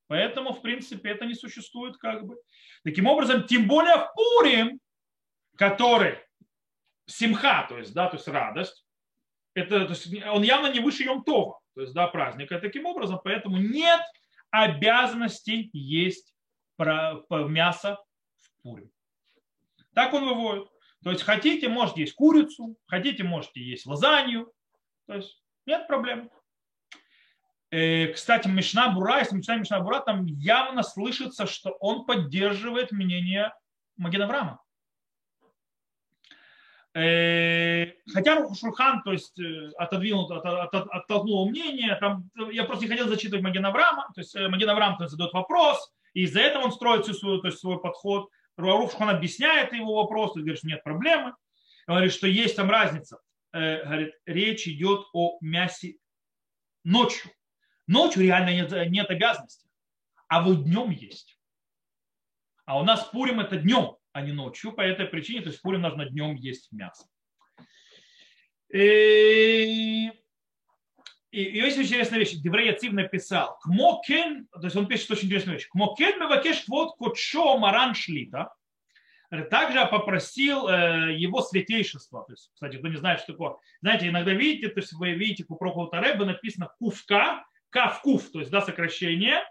[0.08, 2.38] Поэтому, в принципе, это не существует как бы.
[2.84, 4.80] Таким образом, тем более в Пурим,
[5.56, 6.18] который
[7.10, 8.86] симха, то есть, да, то есть радость,
[9.54, 12.60] это, то есть, он явно не выше Йом-Това, то есть, да, праздника.
[12.60, 14.02] Таким образом, поэтому нет
[14.52, 16.34] обязанности есть
[16.78, 17.98] мясо
[18.38, 18.92] в Пурим.
[19.94, 20.70] Так он выводит.
[21.04, 24.52] То есть хотите, можете есть курицу, хотите, можете есть лазанью.
[25.08, 26.30] То есть нет проблем.
[27.72, 32.92] Э, кстати, Мишна Бура, если мы читаем Мишна Бура, там явно слышится, что он поддерживает
[32.92, 33.54] мнение
[33.98, 34.62] Магенаврама.
[37.00, 42.90] Э, хотя Шурхан, то есть э, отодвинул, от, от, оттолкнул мнение, там, я просто не
[42.90, 46.64] хотел зачитывать Маген Авраама, то есть Маген Авраам то есть, задает вопрос, и из-за этого
[46.64, 48.30] он строит всю свою, то есть, свой подход.
[48.58, 51.34] Руаруф Шурхан объясняет его вопрос, говорит, что нет проблемы.
[51.88, 53.20] Он говорит, что есть там разница.
[53.54, 55.96] Говорит, речь идет о мясе
[56.84, 57.32] ночью.
[57.88, 59.68] Ночью реально нет, нет обязанности,
[60.28, 61.40] а вот днем есть.
[62.66, 64.72] А у нас Пурим это днем, а не ночью.
[64.72, 67.08] По этой причине, то есть Пурим нужно днем есть мясо.
[68.72, 70.12] И,
[71.32, 72.34] и, и есть интересная вещь.
[72.34, 73.58] Деврей Цив написал.
[73.62, 75.68] Кмокен, то есть он пишет очень интересную вещь.
[75.70, 78.54] Кмокен мевакеш вот кочо маран шлита.
[79.52, 82.26] Также попросил э, его святейшество.
[82.26, 83.58] То есть, кстати, кто не знает, что такое.
[83.82, 88.50] Знаете, иногда видите, то есть вы видите у Прохова Тареба написано кувка, кавкув, то есть,
[88.50, 89.44] да, сокращение,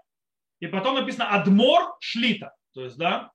[0.59, 3.31] и потом написано адмор шлита, то есть, да,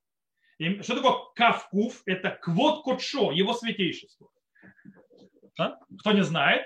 [0.81, 2.01] что такое кавкув?
[2.05, 4.29] Это квот котшо, его святейшество.
[5.59, 5.77] А?
[5.99, 6.65] Кто не знает.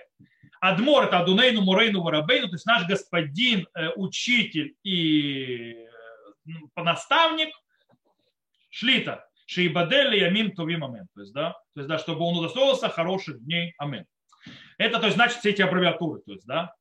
[0.60, 5.86] Адмор это Адунейну, Мурейну, Варабейну, то есть наш господин, э, учитель и
[6.46, 7.50] э, наставник,
[8.70, 11.08] шлита, шейбадели ямим тувим амен.
[11.14, 14.06] То есть, да, то есть, да, чтобы он удостоился хороших дней, амен.
[14.80, 16.74] Это, то есть, значит, все эти аббревиатуры, то есть, да,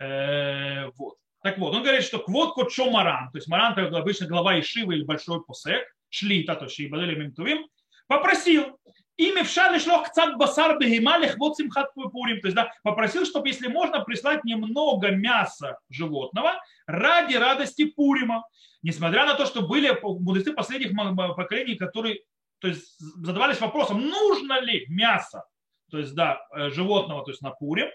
[0.00, 1.16] Э, вот.
[1.42, 4.94] Так вот, он говорит, что квот кот маран, то есть маран это обычно глава Ишивы
[4.94, 7.66] или большой посек, шлита, то есть шибадели мимтувим,
[8.06, 8.78] попросил,
[9.16, 13.48] ими в шале шлох цад басар бегемалих вот симхат пурим, то есть да, попросил, чтобы
[13.48, 18.44] если можно прислать немного мяса животного ради радости Пурима,
[18.82, 20.92] несмотря на то, что были мудрецы последних
[21.36, 22.20] поколений, которые
[22.60, 25.44] то есть, задавались вопросом, нужно ли мясо,
[25.90, 27.88] то есть да, э, животного, то есть на Пурим,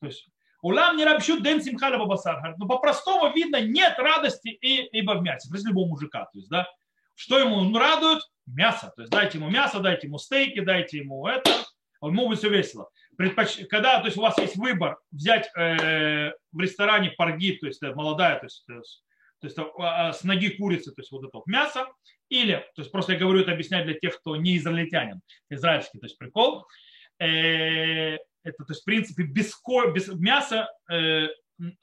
[0.00, 0.28] то есть
[0.62, 2.54] Улам не рабщу ден симхаля бабасар.
[2.56, 5.50] Но по-простому видно, нет радости и, ибо в мясе.
[5.50, 6.26] При любого мужика.
[6.32, 6.68] То есть, да,
[7.14, 8.22] что ему радует?
[8.46, 8.92] Мясо.
[8.96, 11.50] То есть дайте ему мясо, дайте ему стейки, дайте ему это.
[12.02, 12.88] Ему будет все весело.
[13.16, 13.66] Предпоч...
[13.68, 18.38] Когда то есть, у вас есть выбор взять э, в ресторане парги, то есть молодая,
[18.40, 19.04] то есть, есть,
[19.40, 21.86] то есть э, с ноги курицы, то есть вот это вот мясо,
[22.28, 25.20] или, то есть просто я говорю это объяснять для тех, кто не израильтянин,
[25.50, 26.66] израильский, то есть прикол,
[27.20, 29.54] э, это, то есть, в принципе, без,
[29.94, 31.28] без мяса э, э,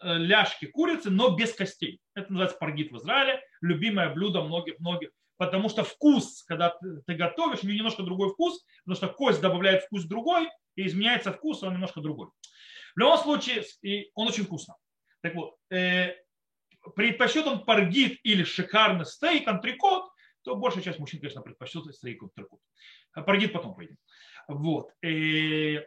[0.02, 2.02] ляжки курицы, но без костей.
[2.16, 5.10] Это называется паргит в Израиле, любимое блюдо многих-многих.
[5.40, 9.84] Потому что вкус, когда ты готовишь, у него немножко другой вкус, потому что кость добавляет
[9.84, 12.28] вкус другой, и изменяется вкус, он немножко другой.
[12.94, 13.64] В любом случае,
[14.16, 14.76] он очень вкусно.
[15.22, 16.14] Так вот, э,
[16.94, 22.60] предпочтет он паргит или шикарный стейк, антрикот, то большая часть мужчин, конечно, предпочтет стейк, антрикот.
[23.14, 23.96] Паргит потом пойдем.
[24.50, 24.92] Вот.
[25.02, 25.86] Э,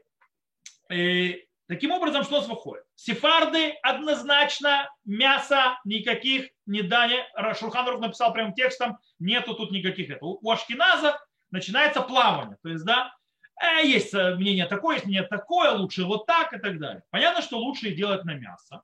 [0.90, 2.84] и таким образом, что нас выходит?
[2.96, 7.24] Сефарды однозначно мяса никаких не дали.
[7.58, 10.38] Шурханрух написал прямым текстом, нету тут никаких этого.
[10.42, 11.18] У Ашкиназа
[11.50, 12.58] начинается плавание.
[12.62, 13.14] То есть, да,
[13.58, 17.02] э, есть мнение такое, есть мнение такое, лучше вот так и так далее.
[17.08, 18.82] Понятно, что лучше делать на мясо.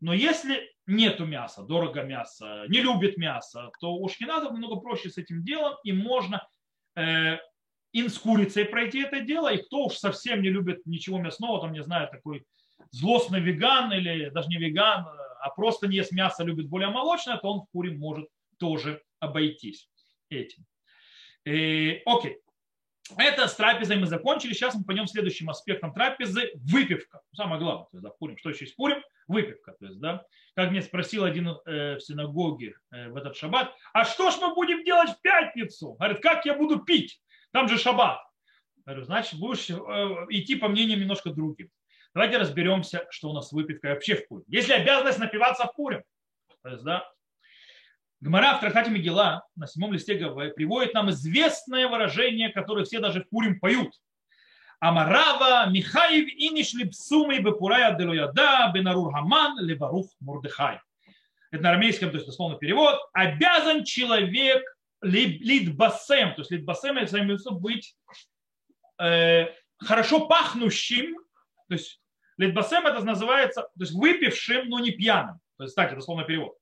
[0.00, 5.18] Но если нету мяса, дорого мясо, не любит мясо, то у шкиназов намного проще с
[5.18, 6.44] этим делом, и можно
[6.96, 7.38] э,
[7.94, 11.72] и с курицей пройти это дело, и кто уж совсем не любит ничего мясного, там,
[11.72, 12.44] не знаю, такой
[12.90, 15.06] злостный веган или даже не веган,
[15.40, 18.28] а просто не ест мясо, любит более молочное, то он в куре может
[18.58, 19.88] тоже обойтись.
[20.28, 20.64] этим.
[21.44, 22.38] И, окей.
[23.16, 24.54] Это с трапезой мы закончили.
[24.54, 27.20] Сейчас мы пойдем следующим аспектом трапезы– выпивка.
[27.36, 28.38] Самое главное, то есть, да, пурим.
[28.38, 29.02] Что еще есть пурим?
[29.28, 29.76] Выпивка.
[29.78, 30.24] То есть, да,
[30.56, 34.54] как мне спросил один э, в синагоге э, в этот шаббат, а что ж мы
[34.54, 35.92] будем делать в пятницу?
[35.92, 37.20] Говорит, как я буду пить?
[37.54, 38.18] Там же шаббат.
[38.84, 39.74] Говорю, значит, будешь э,
[40.30, 41.70] идти по мнениям немножко другим.
[42.12, 44.44] Давайте разберемся, что у нас выпивка вообще в Пурим.
[44.48, 46.02] Есть ли обязанность напиваться в Пурим?
[46.64, 47.08] То есть, да,
[48.20, 53.28] Гмара в трактате Мегила на седьмом листе приводит нам известное выражение, которое все даже в
[53.28, 53.92] Пурим поют.
[54.80, 60.80] Амарава Михаев иниш липсумы бепурая делояда бенарур хаман леварух мурдыхай.
[61.52, 62.98] Это на арамейском, то есть дословно перевод.
[63.12, 64.64] Обязан человек
[65.04, 67.96] лидбасем, то есть лидбасем это имеется быть
[69.00, 69.46] э,
[69.78, 71.16] хорошо пахнущим,
[71.68, 72.00] то есть
[72.38, 75.38] лидбасем это называется, то есть выпившим, но не пьяным.
[75.56, 76.56] То есть, кстати, дословно перевод.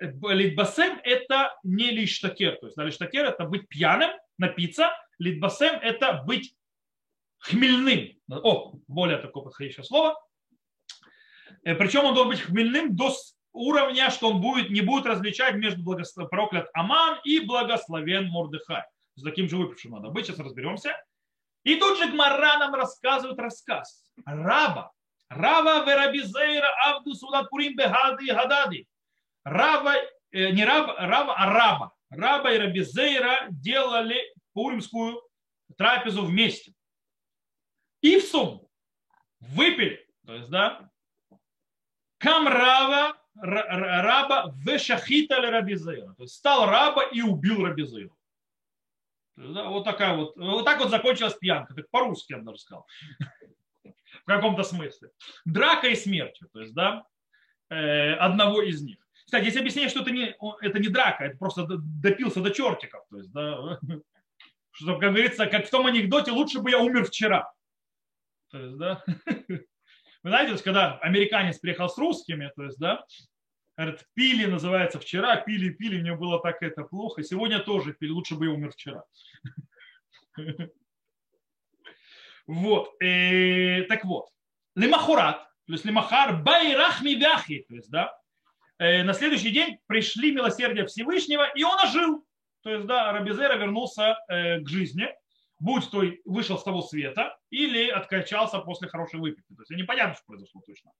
[0.00, 2.56] Литбасем это не лиштакер.
[2.56, 4.90] То есть да, лиштакер это быть пьяным, напиться.
[5.18, 6.54] Литбасем это быть
[7.38, 8.18] хмельным.
[8.28, 10.20] О, более такое подходящее слово.
[11.64, 13.14] Э, Причем он должен быть хмельным до
[13.56, 16.30] уровня, что он будет, не будет различать между благослов...
[16.30, 18.84] проклят Аман и благословен Мордыхай.
[19.14, 20.26] С таким же выпившим надо быть.
[20.26, 20.94] Сейчас разберемся.
[21.64, 24.04] И тут же Гмара нам рассказывает рассказ.
[24.24, 24.92] Раба.
[25.28, 28.86] Рава верабизейра авду судат пурим бехады и гадады.
[29.44, 29.94] Рава,
[30.30, 31.92] э, не Раба, Рава, а Раба.
[32.10, 34.20] Раба и Рабизейра делали
[34.52, 35.20] пуримскую
[35.76, 36.72] трапезу вместе.
[38.00, 38.70] И в сумму
[39.40, 40.90] выпили, то есть, да,
[42.18, 46.14] Камрава раба в шахита Рабизейра.
[46.14, 48.14] То есть стал раба и убил Рабизейра.
[49.36, 51.74] Да, вот такая вот, вот так вот закончилась пьянка.
[51.74, 52.86] Так по-русски я даже сказал.
[53.84, 55.10] В каком-то смысле.
[55.44, 56.48] Драка и смертью.
[56.52, 57.04] То есть, да,
[57.68, 58.98] э, одного из них.
[59.26, 63.04] Кстати, здесь объяснение, что это не, это не драка, это просто допился до чертиков.
[63.10, 63.78] То есть, да,
[64.70, 67.52] что, как говорится, как в том анекдоте, лучше бы я умер вчера.
[68.50, 69.04] То есть, да,
[70.26, 73.04] вы знаете, когда американец приехал с русскими, то есть, да,
[73.76, 78.34] говорит, пили, называется, вчера, пили, пили, мне было так это плохо, сегодня тоже пили, лучше
[78.34, 79.04] бы я умер вчера.
[82.48, 84.28] Вот, э, так вот,
[84.76, 88.16] лимахурат, то есть лимахар байрахми вяхи, то есть, да,
[88.78, 92.24] Э, на следующий день пришли милосердия Всевышнего, и он ожил.
[92.62, 95.08] То есть, да, Рабизера вернулся э, к жизни,
[95.58, 99.54] будь то вышел с того света, или откачался после хорошей выпивки.
[99.54, 100.92] То есть, непонятно, что произошло точно.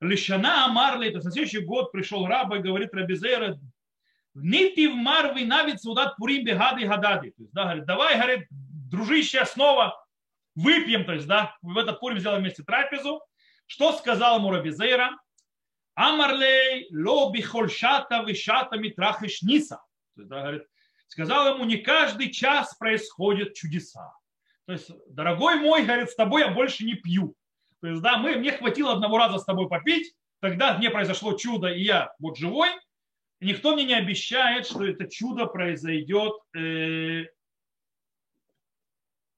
[0.00, 3.58] Лишана Амарли, это следующий год пришел раб и говорит Рабизера,
[4.34, 7.32] Нити в Марви навид судат пурим бегады гадады.
[7.32, 10.02] То есть, да, говорит, давай, говорит, дружище, снова
[10.54, 13.22] выпьем, то есть, да, в этот пурим сделаем вместе трапезу.
[13.66, 15.18] Что сказал ему Рабизейра?
[15.94, 19.82] Амарлей ло бихольшата вишата митрахиш ниса.
[20.14, 20.62] То есть, да, говорит,
[21.12, 24.14] сказал ему, не каждый час происходят чудеса.
[24.64, 27.36] То есть, дорогой мой, говорит, с тобой я больше не пью.
[27.82, 31.68] То есть, да, мы, мне хватило одного раза с тобой попить, тогда мне произошло чудо,
[31.68, 32.70] и я вот живой.
[33.40, 37.26] Никто мне не обещает, что это чудо произойдет, э,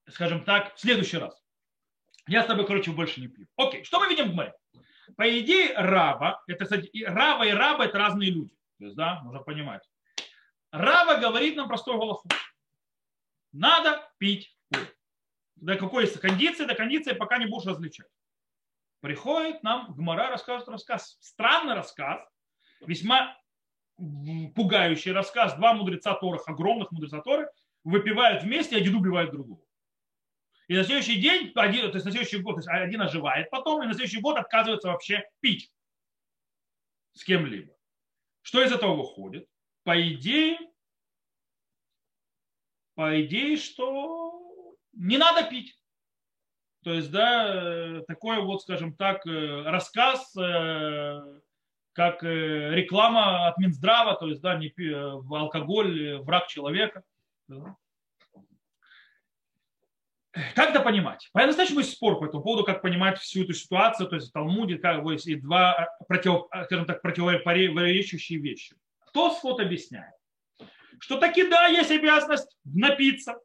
[0.07, 1.43] скажем так, в следующий раз.
[2.25, 3.47] Я с тобой, короче, больше не пью.
[3.57, 4.53] Окей, что мы видим в море?
[5.17, 8.55] По идее, раба, это, кстати, и раба и раба это разные люди.
[8.79, 9.81] То есть, да, нужно понимать.
[10.75, 12.29] Раба говорит нам простой голосом.
[13.53, 14.85] Надо пить куру.
[15.55, 18.09] До какой кондиции, до кондиции пока не будешь различать.
[18.99, 21.17] Приходит нам Гмара, рассказывает рассказ.
[21.21, 22.19] Странный рассказ,
[22.81, 23.37] весьма
[23.95, 25.55] пугающий рассказ.
[25.55, 27.49] Два мудреца Торах, огромных мудреца Торы,
[27.85, 29.63] выпивают вместе, один убивает другого.
[30.67, 33.81] И на следующий день, один, то есть на следующий год, то есть один оживает потом,
[33.81, 35.71] и на следующий год отказывается вообще пить
[37.13, 37.73] с кем-либо.
[38.41, 39.47] Что из этого выходит?
[39.85, 40.57] По идее,
[42.95, 45.79] по идее, что не надо пить.
[46.83, 51.39] То есть, да, такой вот, скажем так, э, рассказ, э,
[51.93, 54.73] как э, реклама от Минздрава, то есть, да, не
[55.35, 57.03] алкоголь, враг человека.
[60.55, 61.29] Как это понимать?
[61.31, 64.79] По-настоящему есть спор по этому поводу, как понимать всю эту ситуацию, то есть в Талмуде
[64.79, 68.75] как есть и два, против, скажем так, противоречащие вещи.
[69.15, 70.13] Кто вот объясняет,
[70.99, 73.37] что таки да, есть обязанность напиться.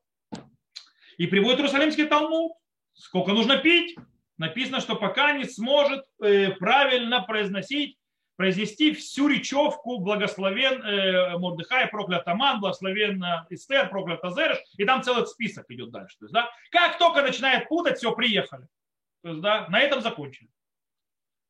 [1.16, 2.55] И приводит Иерусалимский Талмуд,
[2.93, 3.97] сколько нужно пить.
[4.37, 7.97] Написано, что пока не сможет э, правильно произносить
[8.35, 15.05] произнести всю речевку благословен э, Мордыхай, проклят Аман, благословен э, Эстер, проклят Азереш, и там
[15.05, 16.16] целый список идет дальше.
[16.18, 18.66] То есть, да, как только начинает путать, все, приехали.
[19.23, 20.49] То есть, да, на этом закончили.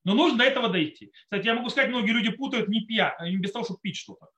[0.05, 1.12] Но нужно до этого дойти.
[1.24, 4.28] Кстати, я могу сказать, многие люди путают не пья, а без того, чтобы пить что-то.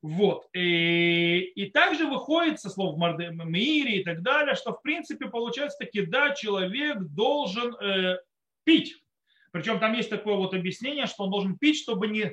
[0.00, 0.46] Вот.
[0.54, 6.02] И, и также выходит со слов Мири и так далее, что в принципе получается таки,
[6.02, 8.18] да, человек должен э,
[8.62, 9.02] пить.
[9.50, 12.26] Причем там есть такое вот объяснение, что он должен пить, чтобы не...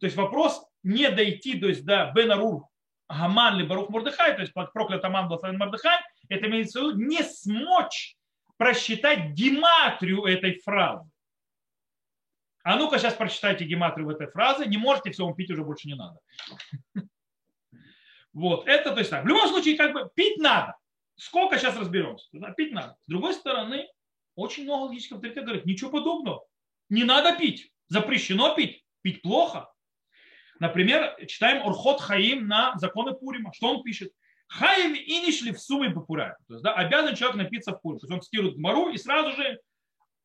[0.00, 2.66] То есть вопрос не дойти, то есть до Бенарур
[3.08, 5.98] Гаман или Барух Мордыхай, то есть проклят Аман благословен Мордыхай,
[6.28, 8.16] это имеется в виду не смочь
[8.56, 11.08] просчитать гематрию этой фразы.
[12.62, 14.66] А ну-ка сейчас прочитайте гематрию этой фразе.
[14.66, 16.18] Не можете, все, вам пить уже больше не надо.
[18.32, 19.22] Вот, это то есть так.
[19.22, 20.76] В любом случае, как бы пить надо.
[21.14, 22.26] Сколько сейчас разберемся?
[22.56, 22.96] Пить надо.
[23.06, 23.86] С другой стороны,
[24.34, 26.44] очень много логических авторитетов говорят, ничего подобного.
[26.88, 27.70] Не надо пить.
[27.86, 28.84] Запрещено пить.
[29.02, 29.72] Пить плохо.
[30.58, 33.52] Например, читаем Орхот Хаим на законы Пурима.
[33.54, 34.12] Что он пишет?
[34.54, 36.36] Хаим и нишли в сумме попурая.
[36.46, 37.98] То есть, да, обязан человек напиться в Пурим.
[37.98, 39.60] То есть он цитирует Мару и сразу же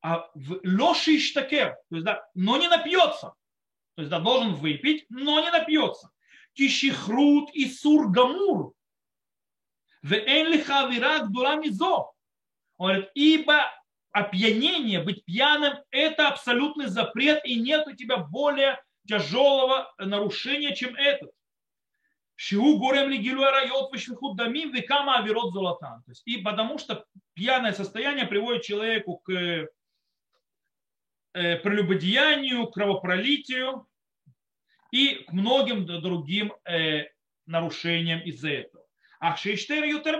[0.02, 3.34] а в лоши штакер, то есть, да, но не напьется.
[3.96, 6.10] То есть, да, должен выпить, но не напьется.
[6.54, 8.74] Кишихрут и сургамур.
[10.02, 12.06] В энлихавирак дурамизо.
[12.78, 13.66] Он говорит, ибо
[14.12, 21.32] опьянение, быть пьяным, это абсолютный запрет, и нет у тебя более тяжелого нарушения, чем этот.
[22.42, 26.02] Шиу горем лигилу райот вышвихут дамим векама авирот золотан.
[26.24, 29.68] И потому что пьяное состояние приводит человеку к э,
[31.34, 33.86] прелюбодеянию, кровопролитию
[34.90, 37.08] и к многим другим э,
[37.46, 38.86] нарушениям из-за этого.
[39.20, 40.18] А шейштер ютер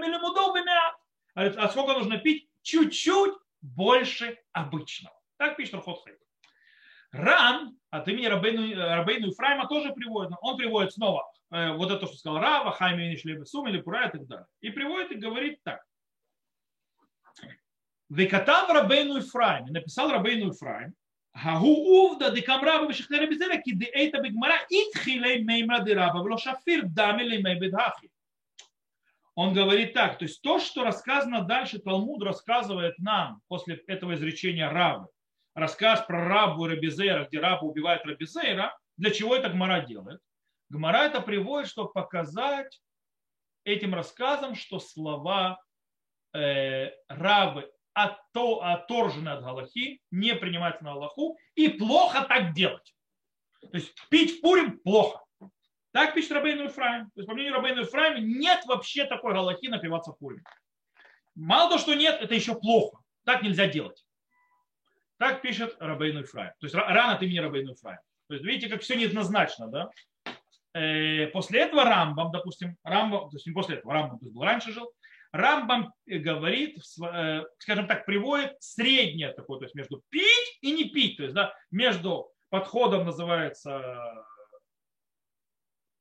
[1.36, 2.50] А сколько нужно пить?
[2.64, 5.16] Чуть-чуть больше обычного.
[5.38, 6.19] Так пишет Рахот Хайт.
[7.12, 12.06] Ран от имени Рабейну, э, Рабейну Ефраима тоже приводит, он приводит снова э, вот это,
[12.08, 14.46] что сказал Рава, Хайми Нишлебесум или Пура и так далее.
[14.62, 15.84] И приводит и говорит так.
[18.10, 20.94] Векатав Рабейну Ефраим, написал Рабейну Ефраим,
[21.34, 27.42] Гагу увда декам декамра бешихтера безера, ки деэйта бигмара итхилей меймра дераба, вло шафир дамилей
[27.42, 28.10] мейбедахи.
[29.36, 34.70] Он говорит так, то есть то, что рассказано дальше, Талмуд рассказывает нам после этого изречения
[34.70, 35.08] Равы,
[35.60, 40.20] рассказ про Рабу и Рабизейра, где Раба убивает Рабизейра, для чего это Гмара делает?
[40.70, 42.82] Гмара это приводит, чтобы показать
[43.64, 45.60] этим рассказом, что слова
[46.34, 52.96] э, Рабы оторжены от Галахи, не принимаются на Аллаху, и плохо так делать.
[53.62, 55.24] То есть пить Пурим плохо.
[55.92, 57.06] Так пишет Рабейну Ифраим.
[57.08, 60.44] То есть, по мнению Рабейну Ифраима, нет вообще такой Галахи напиваться Пурим.
[61.36, 63.00] Мало того, что нет, это еще плохо.
[63.26, 64.06] Так нельзя делать.
[65.20, 66.52] Так пишет Рабейну Ифраим.
[66.60, 68.00] То есть рано от имени Рабейну Ифраим.
[68.28, 69.90] То есть видите, как все неоднозначно, да?
[70.74, 74.44] Э, после этого Рамбам, допустим, Рамбам, то есть не после этого, Рамбам то есть был
[74.44, 74.92] раньше жил,
[75.32, 81.18] Рамбам говорит, э, скажем так, приводит среднее такое, то есть между пить и не пить,
[81.18, 84.26] то есть да, между подходом называется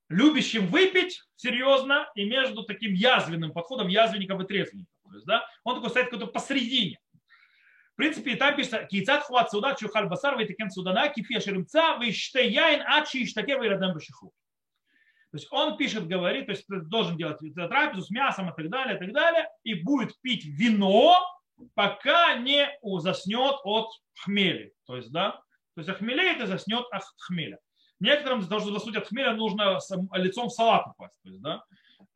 [0.08, 4.92] любящим выпить серьезно и между таким язвенным подходом язвенником и трезвенником.
[5.08, 6.98] То есть, да, он такой стоит как-то посередине.
[7.98, 13.24] Принципе, там пишется, кицат хват суда, чухаль басар, вейтекен судана, кифия шеримца, вейште яин, ачи
[13.24, 14.32] иштакер, вейрадем башиху.
[15.32, 18.94] То есть он пишет, говорит, то есть должен делать трапезу с мясом и так далее,
[18.94, 21.18] и так далее, и будет пить вино,
[21.74, 22.70] пока не
[23.00, 23.90] заснет от
[24.20, 24.72] хмели.
[24.86, 27.58] То есть, да, то есть охмелеет и заснет от хмеля.
[27.98, 29.80] Некоторым для того, чтобы заснуть от хмеля, нужно
[30.12, 31.16] лицом в салат упасть.
[31.24, 31.64] То есть, да?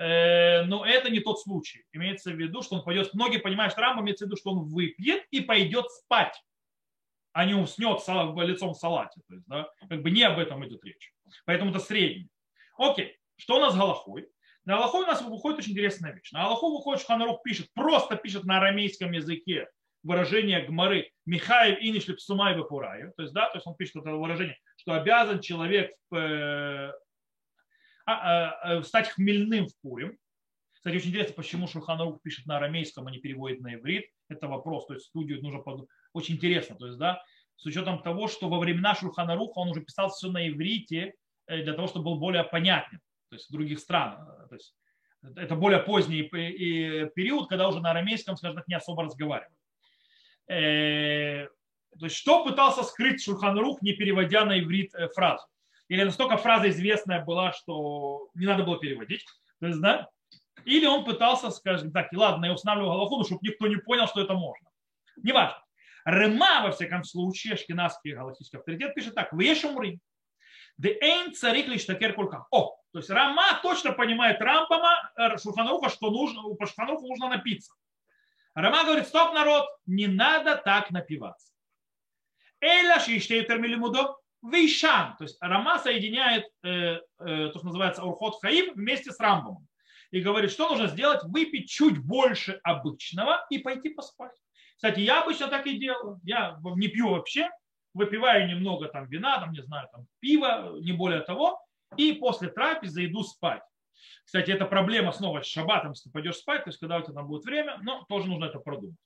[0.03, 1.85] Э, но это не тот случай.
[1.93, 4.65] Имеется в виду, что он пойдет, многие понимают, что Рамбам имеется в виду, что он
[4.65, 6.43] выпьет и пойдет спать,
[7.33, 9.21] а не уснет лицом в салате.
[9.29, 9.69] То есть, да?
[9.89, 11.13] Как бы не об этом идет речь.
[11.45, 12.29] Поэтому это средний.
[12.77, 14.29] Окей, что у нас с Галахой?
[14.65, 16.33] На Галахой у нас выходит очень интересная вещь.
[16.33, 19.69] На Галаху выходит, что Ханарух пишет, просто пишет на арамейском языке
[20.03, 23.13] выражение Гмары Михаил Иниш Псумай Бахураю.
[23.17, 26.91] То есть, да, то есть он пишет это выражение, что обязан человек э,
[28.85, 30.19] стать хмельным в Пурим.
[30.73, 34.07] Кстати, очень интересно, почему Шурханарух пишет на арамейском, а не переводит на иврит.
[34.29, 35.89] Это вопрос, то есть студию нужно под...
[36.13, 37.23] Очень интересно, то есть, да,
[37.57, 41.15] с учетом того, что во времена Шурханаруха он уже писал все на иврите,
[41.47, 44.49] Э, для того, чтобы был более понятен, то есть в других странах.
[44.49, 44.75] То есть
[45.37, 49.57] это более поздний период, когда уже на арамейском, скажем так, не особо разговаривали.
[50.49, 51.49] Э,
[51.99, 55.47] то есть что пытался скрыть Шурханрух, не переводя на иврит э, фразу?
[55.93, 59.27] Или настолько фраза известная была, что не надо было переводить?
[59.61, 60.09] То есть, да?
[60.65, 64.33] Или он пытался, скажем так, ладно, я устанавливаю Галаху, чтобы никто не понял, что это
[64.33, 64.71] можно.
[65.23, 65.63] Неважно.
[66.07, 69.35] Рема, во всяком случае, шкинавский галахийский авторитет пишет так.
[69.35, 70.01] Вешумрим.
[70.79, 72.47] Дейн царик лишь такер кулькам.
[72.51, 77.75] О, то есть Рама точно понимает Рампама, э, Шурханруха, что нужно, по Шурханруху нужно напиться.
[78.55, 81.53] Рама говорит, стоп, народ, не надо так напиваться.
[82.63, 84.17] Эля шиштей термилимудо.
[84.43, 85.17] Вейшан.
[85.17, 89.67] То есть Рама соединяет э, э, то, что называется урхот хаим вместе с Рамбом.
[90.11, 91.23] И говорит, что нужно сделать?
[91.25, 94.37] Выпить чуть больше обычного и пойти поспать.
[94.77, 96.21] Кстати, я обычно так и делаю.
[96.25, 97.49] Я не пью вообще,
[97.95, 101.65] выпиваю немного там вина, там, не знаю, там пива, не более того,
[101.97, 103.63] и после трапезы иду спать.
[104.25, 107.15] Кстати, это проблема снова с шабатом, если ты пойдешь спать, то есть когда у тебя
[107.15, 108.97] там будет время, но тоже нужно это продумать.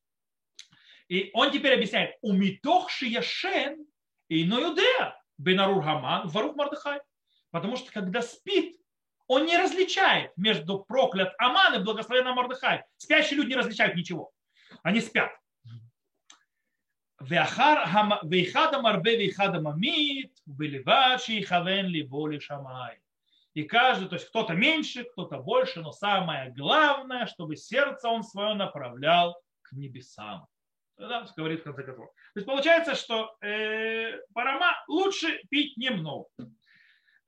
[1.08, 3.86] И он теперь объясняет, у митох шияшен
[4.28, 7.00] и ноюдеа Бенарур Хаман, Варух Мардыхай.
[7.50, 8.76] Потому что когда спит,
[9.26, 12.84] он не различает между проклят Аман и благословенным Мардыхай.
[12.96, 14.32] Спящие люди не различают ничего.
[14.82, 15.30] Они спят.
[23.54, 28.54] И каждый, то есть кто-то меньше, кто-то больше, но самое главное, чтобы сердце он свое
[28.54, 30.46] направлял к небесам.
[30.98, 32.06] Да, говорит в конце концов.
[32.06, 36.26] То есть получается, что э, парама лучше пить немного.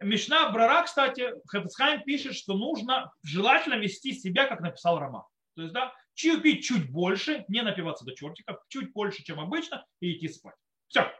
[0.00, 5.26] Мишна Брара, кстати, Хафицхайм пишет, что нужно желательно вести себя, как написал Рома.
[5.56, 9.84] То есть, да, чью пить чуть больше, не напиваться до чертиков, чуть больше, чем обычно,
[10.00, 10.54] и идти спать.
[10.86, 11.12] Все.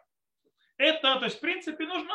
[0.77, 2.15] Это, то есть, в принципе, нужно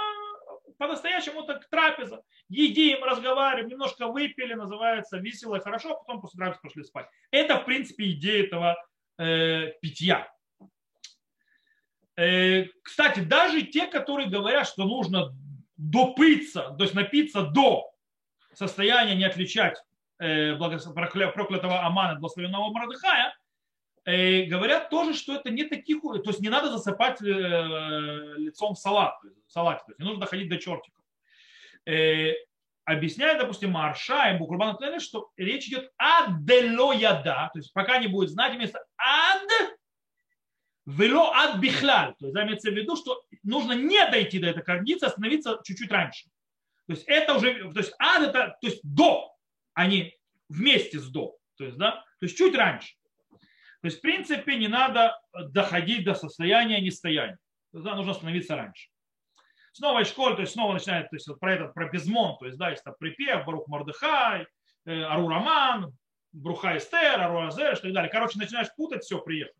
[0.77, 2.23] по-настоящему так трапеза.
[2.47, 7.07] Едим, разговариваем, немножко выпили, называется весело и хорошо, а потом после трапезы пошли спать.
[7.29, 8.77] Это, в принципе, идея этого
[9.17, 10.31] э, питья.
[12.15, 15.35] Э, кстати, даже те, которые говорят, что нужно
[15.77, 17.91] допыться, то есть напиться до
[18.53, 19.83] состояния не отличать
[20.19, 23.35] э, проклятого Амана, благословенного Мордыхая,
[24.05, 27.25] э, говорят тоже, что это не таких, то есть не надо засыпать э,
[28.37, 29.15] лицом в салат,
[29.47, 31.01] в салате, то есть не нужно доходить до чертиков.
[32.85, 38.07] Объясняет, допустим, Марша и Букурбан что речь идет ад дело яда, то есть пока не
[38.07, 39.77] будет знать вместо ад
[40.85, 42.13] вело ад бихляль.
[42.19, 46.25] То есть имеется в виду, что нужно не дойти до этой границы, остановиться чуть-чуть раньше.
[46.87, 49.33] То есть это уже, то есть ад это, то есть до,
[49.73, 50.13] а не
[50.49, 51.37] вместе с до.
[51.57, 52.95] То есть, да, то есть чуть раньше.
[53.81, 57.37] То есть, в принципе, не надо доходить до состояния нестояния.
[57.71, 58.89] То да, нужно остановиться раньше.
[59.73, 62.45] Снова из школы, то есть снова начинает то есть, вот про этот, про безмон, то
[62.45, 64.45] есть, да, есть там припев, Барух Мордыхай,
[64.85, 65.91] э, Ару Роман,
[66.31, 68.11] Бруха Эстер, Ару Азер, и далее.
[68.11, 69.55] Короче, начинаешь путать, все, приехал.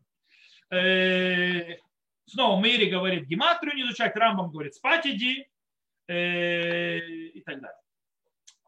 [0.70, 1.78] Э,
[2.26, 5.48] снова Мэри говорит гематрию не изучать, Рамбам говорит спать иди
[6.06, 7.80] э, и так далее.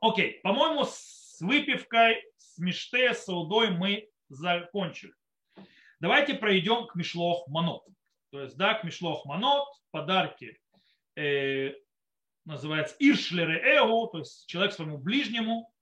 [0.01, 5.15] Окей, по-моему, с выпивкой, с миште, с удой мы закончили.
[6.01, 7.85] Давайте пройдем к Мишлох Манот.
[8.33, 10.59] То есть, да, к Мишлох Манот, подарки
[11.17, 11.75] э,
[12.45, 15.73] называется Иршлеры Эу, то есть человек своему ближнему.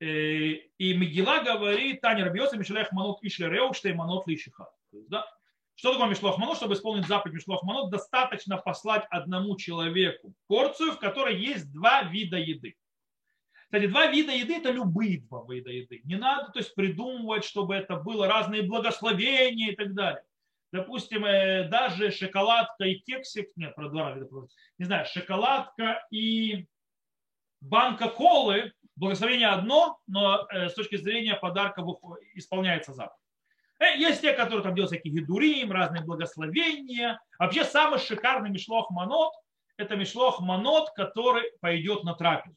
[0.00, 4.70] Э, и Мегила говорит, Таня Рабиоса, Мишлех Манот Ишлер Эу, что и Манот Лишихат.
[4.92, 5.26] Да?
[5.74, 6.56] Что такое Мишлох Манот?
[6.56, 12.36] Чтобы исполнить заповедь Мишлох Манот, достаточно послать одному человеку порцию, в которой есть два вида
[12.36, 12.76] еды.
[13.64, 16.00] Кстати, два вида еды– это любые два вида еды.
[16.04, 20.24] Не надо то есть, придумывать, чтобы это было разные благословения и так далее.
[20.72, 24.14] Допустим, э, даже шоколадка и кексик, нет, про два
[24.78, 26.66] не знаю, шоколадка и
[27.60, 31.82] банка колы, благословение одно, но э, с точки зрения подарка
[32.34, 33.16] исполняется заповедь.
[33.80, 37.20] Э, есть те, которые там делают всякие гидурим, разные благословения.
[37.38, 39.32] Вообще самый шикарный мишлох манот–
[39.76, 42.56] это мишлох манот, который пойдет на трапезу.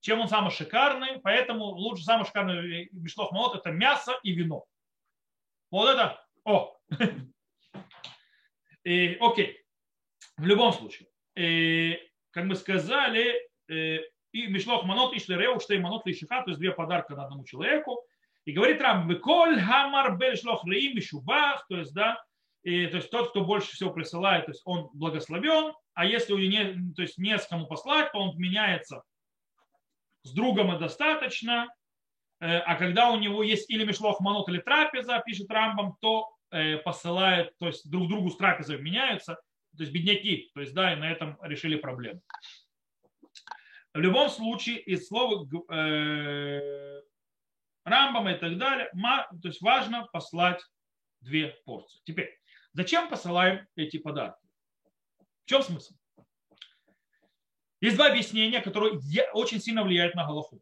[0.00, 1.20] Чем он самый шикарный?
[1.20, 4.66] Поэтому лучше самый шикарный мишлох манот– это мясо и вино.
[5.70, 6.76] Вот это, о,
[8.84, 9.64] и, окей,
[10.36, 11.98] в любом случае, и,
[12.30, 16.72] как мы сказали, и мишлох манот и шлереу, что и манот лишиха, то есть две
[16.72, 18.04] подарка на одному человеку,
[18.44, 22.22] и говорит Рам, Коль Хамар Бельшлох Реим Шубах, то есть, да,
[22.62, 26.38] и, то есть тот, кто больше всего присылает, то есть он благословен, а если у
[26.38, 29.02] не, то есть не с кому послать, то он меняется
[30.24, 31.68] с другом и достаточно,
[32.40, 36.78] э, а когда у него есть или мишлох манот, или трапеза, пишет Рамбам, то э,
[36.78, 39.34] посылает, то есть друг другу с трапезой меняются,
[39.76, 42.20] то есть бедняки, то есть да, и на этом решили проблему.
[43.92, 47.00] В любом случае, из слова э,
[47.84, 48.90] Рамбама и так далее.
[49.42, 50.60] То есть важно послать
[51.20, 52.00] две порции.
[52.04, 52.36] Теперь,
[52.72, 54.42] зачем посылаем эти подарки?
[55.44, 55.94] В чем смысл?
[57.80, 58.98] Есть два объяснения, которые
[59.32, 60.60] очень сильно влияют на Галаху.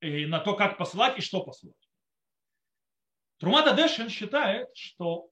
[0.00, 1.83] И на то, как посылать и что посылать.
[3.44, 5.28] Трумата Дешин считает, что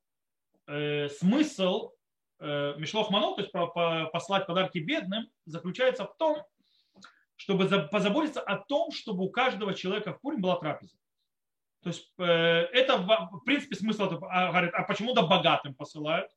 [0.66, 1.92] э, смысл
[2.40, 6.44] э, Мишлох Манот, то есть по, по, послать подарки бедным, заключается в том,
[7.36, 10.94] чтобы позаботиться о том, чтобы у каждого человека в Пурим была трапеза.
[11.82, 16.30] То есть э, это, в принципе, смысл, а, говорит, а почему да богатым посылают?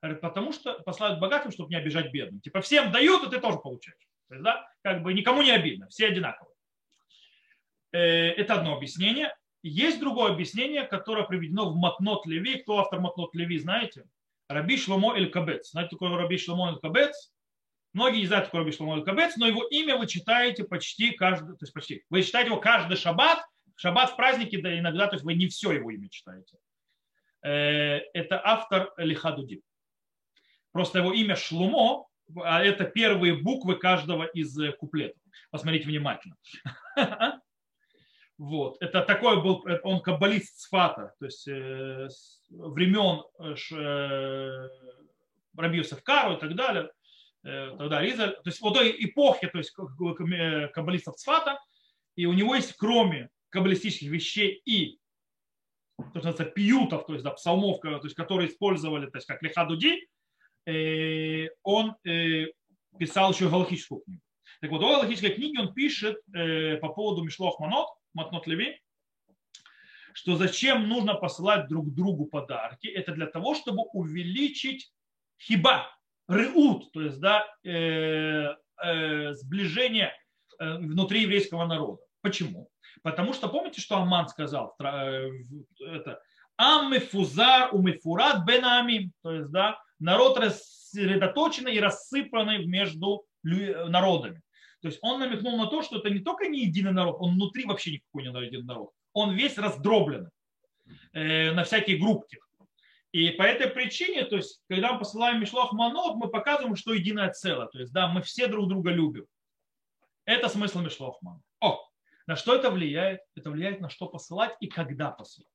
[0.00, 2.40] Говорит, потому что посылают богатым, чтобы не обижать бедным.
[2.40, 4.08] Типа всем дают, и ты тоже получаешь.
[4.28, 6.56] То есть, да, как бы никому не обидно, все одинаковые.
[7.92, 7.98] Э,
[8.30, 9.36] это одно объяснение.
[9.62, 12.58] Есть другое объяснение, которое приведено в Матнот Леви.
[12.58, 14.04] Кто автор Матнот Леви, знаете?
[14.48, 15.70] Раби Шломо Эль Кабец.
[15.70, 17.32] Знаете, такой Раби Шломо Эль Кабец?
[17.92, 21.56] Многие не знают, такой Раби Шломо Эль Кабец, но его имя вы читаете почти каждый,
[21.56, 23.44] то есть почти, вы читаете его каждый шаббат,
[23.76, 26.56] шаббат в празднике, да иногда, то есть вы не все его имя читаете.
[27.42, 29.62] Э, это автор Лихадуди.
[30.72, 32.06] Просто его имя Шлумо,
[32.36, 35.20] а это первые буквы каждого из э, куплетов.
[35.50, 36.36] Посмотрите внимательно.
[38.38, 38.76] Вот.
[38.80, 42.08] Это такой был, он каббалист Сфата, то есть э,
[42.50, 44.68] времен э,
[45.56, 46.90] Рабиусов Кару и так далее,
[47.44, 49.72] э, тогда Ризаль, то есть вот той эпохи, то есть
[50.72, 51.58] каббалистов Сфата,
[52.16, 54.98] и у него есть кроме каббалистических вещей и
[55.96, 59.42] то, что называется, пиютов, то есть да, псалмов, то есть, которые использовали, то есть как
[59.42, 60.08] Лехадуди,
[60.66, 62.46] э, он э,
[62.98, 64.22] писал еще галактическую книгу.
[64.60, 68.80] Так вот, в галактической книге он пишет э, по поводу Мишлох Манот, Матнот Леви,
[70.14, 74.92] что зачем нужно посылать друг другу подарки, это для того, чтобы увеличить
[75.40, 75.88] хиба,
[76.28, 80.12] реут, то есть да, э, э, сближение
[80.58, 82.02] э, внутри еврейского народа.
[82.20, 82.70] Почему?
[83.02, 84.74] Потому что помните, что Аман сказал?
[84.80, 85.28] Э,
[85.80, 86.20] это
[86.56, 94.42] Аммефузар умефурат бенами, то есть да, народ рассредоточенный и рассыпанный между народами.
[94.82, 97.64] То есть он намекнул на то, что это не только не единый народ, он внутри
[97.64, 98.90] вообще никакой не единый народ.
[99.12, 100.30] Он весь раздробленный
[101.12, 102.40] э, на всякие группки.
[103.12, 107.30] И по этой причине, то есть, когда мы посылаем Мишлах Манот, мы показываем, что единое
[107.30, 107.68] целое.
[107.68, 109.26] То есть, да, мы все друг друга любим.
[110.24, 111.42] Это смысл Мишлах Манот.
[111.60, 111.78] О,
[112.26, 113.20] на что это влияет?
[113.36, 115.48] Это влияет на что посылать и когда посылать.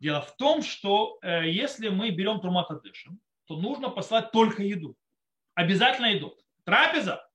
[0.00, 4.96] Дело в том, что э, если мы берем Трумата Дэшем, то нужно послать только еду.
[5.54, 6.36] Обязательно еду.
[6.64, 7.27] Трапеза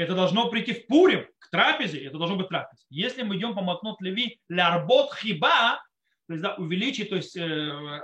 [0.00, 2.86] это должно прийти в Пурим, к трапезе, это должно быть трапез.
[2.88, 5.82] Если мы идем по Матнот Леви лярбот хиба,
[6.26, 8.00] то есть да, увеличить то есть, э,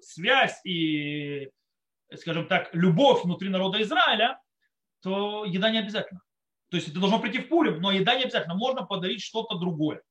[0.00, 1.48] связь и,
[2.14, 4.40] скажем так, любовь внутри народа Израиля,
[5.02, 6.20] то еда не обязательно.
[6.70, 8.56] То есть это должно прийти в Пурим, но еда не обязательно.
[8.56, 10.02] Можно подарить что-то другое.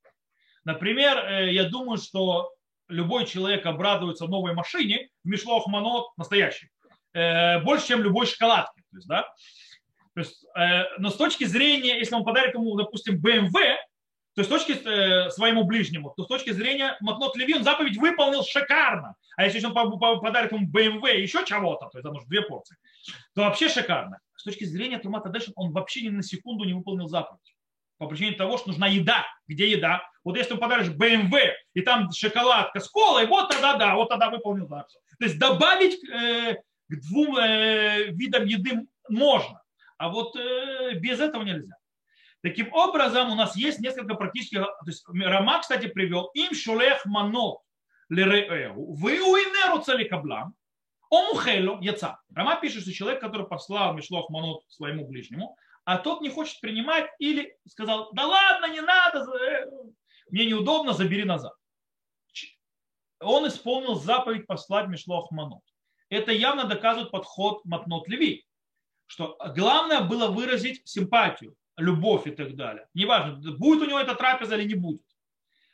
[0.63, 2.51] Например, э, я думаю, что
[2.87, 6.69] любой человек обрадуется новой машине в Мишлох Манот настоящий.
[7.13, 8.81] Э, больше, чем любой шоколадки.
[8.91, 9.27] То есть, да?
[10.15, 13.75] То есть, э, но с точки зрения, если он подарит ему, допустим, BMW,
[14.33, 17.97] то есть с точки э, своему ближнему, то с точки зрения Матнот Леви он заповедь
[17.97, 19.15] выполнил шикарно.
[19.35, 22.77] А если он подарит ему BMW и еще чего-то, то есть нужно две порции,
[23.33, 24.19] то вообще шикарно.
[24.35, 27.55] С точки зрения Тумата Дэшин он вообще ни на секунду не выполнил заповедь.
[27.97, 29.25] По причине того, что нужна еда.
[29.47, 30.01] Где еда?
[30.23, 34.29] Вот если ты подаришь BMW, и там шоколадка с колой, вот тогда да, вот тогда
[34.29, 34.99] выполнил заповедь.
[35.19, 36.55] То есть добавить э,
[36.89, 39.61] к двум э, видам еды можно.
[39.97, 41.75] А вот э, без этого нельзя.
[42.41, 44.59] Таким образом, у нас есть несколько практических...
[44.59, 47.59] То есть Рама, кстати, привел им шулех манот
[48.09, 50.53] лереэу, вы уинеру целикаблам,
[51.09, 52.19] омухелю яца.
[52.33, 57.09] Рама пишет, что человек, который послал мишлох манот своему ближнему, а тот не хочет принимать
[57.19, 59.65] или сказал, да ладно, не надо, э,
[60.29, 61.53] мне неудобно, забери назад.
[63.21, 65.63] Он исполнил заповедь послать мишлох манот.
[66.09, 68.44] Это явно доказывает подход Матнот Леви
[69.07, 72.87] что главное было выразить симпатию, любовь и так далее.
[72.93, 75.01] Неважно, будет у него эта трапеза или не будет.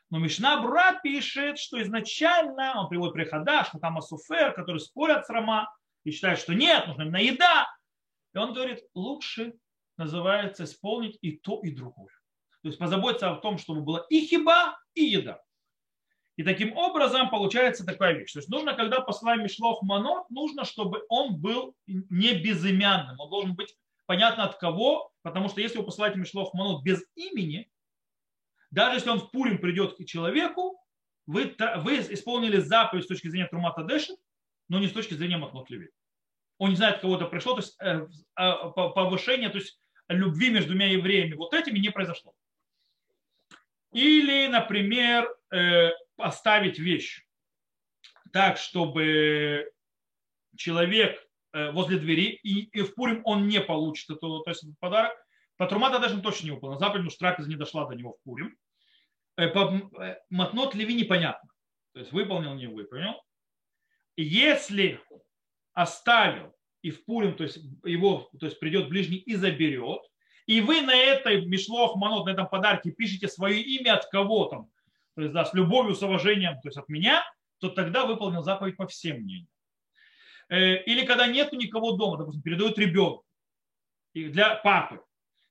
[0.10, 5.30] Но Мишна Брура пишет, что изначально, он приводит прихода, что там Асуфер, который спорят с
[5.30, 5.74] Рома
[6.04, 7.68] и считают, что нет, нужна именно еда.
[8.34, 9.54] И он говорит, лучше
[9.98, 12.14] называется исполнить и то, и другое.
[12.62, 15.42] То есть позаботиться о том, чтобы была и хиба, и еда.
[16.38, 18.34] И таким образом получается такая вещь.
[18.34, 23.20] То есть нужно, когда посылаем Мишлох Манот, нужно, чтобы он был не безымянным.
[23.20, 23.76] Он должен быть
[24.06, 27.70] понятно от кого, потому что если вы посылаете Мишлох Манот без имени,
[28.72, 30.82] даже если он в Пурим придет к человеку,
[31.28, 34.14] вы, вы исполнили заповедь с точки зрения Трумата Дэши,
[34.70, 35.90] но не с точки зрения Матнот Леви.
[36.58, 40.88] Он не знает, кого-то пришло, то есть э, а, повышение, то есть любви между двумя
[40.88, 42.34] евреями вот этими не произошло.
[43.92, 45.92] Или, например, э,
[46.22, 47.24] поставить вещь
[48.32, 49.72] так, чтобы
[50.56, 51.20] человек
[51.54, 55.14] э, возле двери, и, и в Пурим он не получит это, то есть этот подарок.
[55.58, 56.80] По Трумата даже точно не выполнил.
[56.80, 58.58] Запад, потому что трапеза не дошла до него в Пурим.
[59.38, 61.50] Э, э, Матнот Леви непонятно.
[61.94, 63.22] То есть выполнил, не выполнил.
[64.16, 65.00] Если
[65.74, 70.02] оставил и в Пурим, то есть его, то есть придет ближний и заберет,
[70.48, 74.70] и вы на этой Мишлох Манот, на этом подарке пишете свое имя от кого там,
[75.22, 77.24] то есть да, с любовью, с уважением, то есть от меня,
[77.60, 79.48] то тогда выполнил заповедь по всем мнениям.
[80.50, 83.24] Э, или когда нету никого дома, допустим, передают ребенку
[84.16, 85.00] для папы,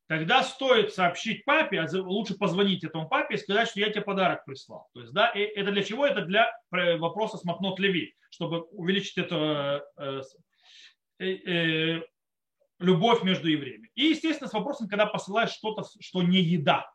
[0.09, 4.45] тогда стоит сообщить папе, а лучше позвонить этому папе и сказать, что я тебе подарок
[4.45, 4.89] прислал.
[4.93, 6.05] То есть, да, это для чего?
[6.05, 9.37] Это для вопроса с Матнот Леви, чтобы увеличить эту
[9.99, 10.23] э,
[11.21, 12.01] э,
[12.81, 13.89] любовь между евреями.
[13.95, 16.91] И, естественно, с вопросом, когда посылаешь что-то, что не еда.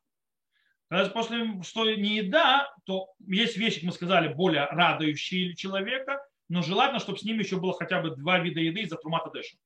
[0.89, 6.99] Когда после, что не еда, то есть вещи, мы сказали, более радующие человека, но желательно,
[6.99, 9.57] чтобы с ними еще было хотя бы два вида еды из-за трумата дэша.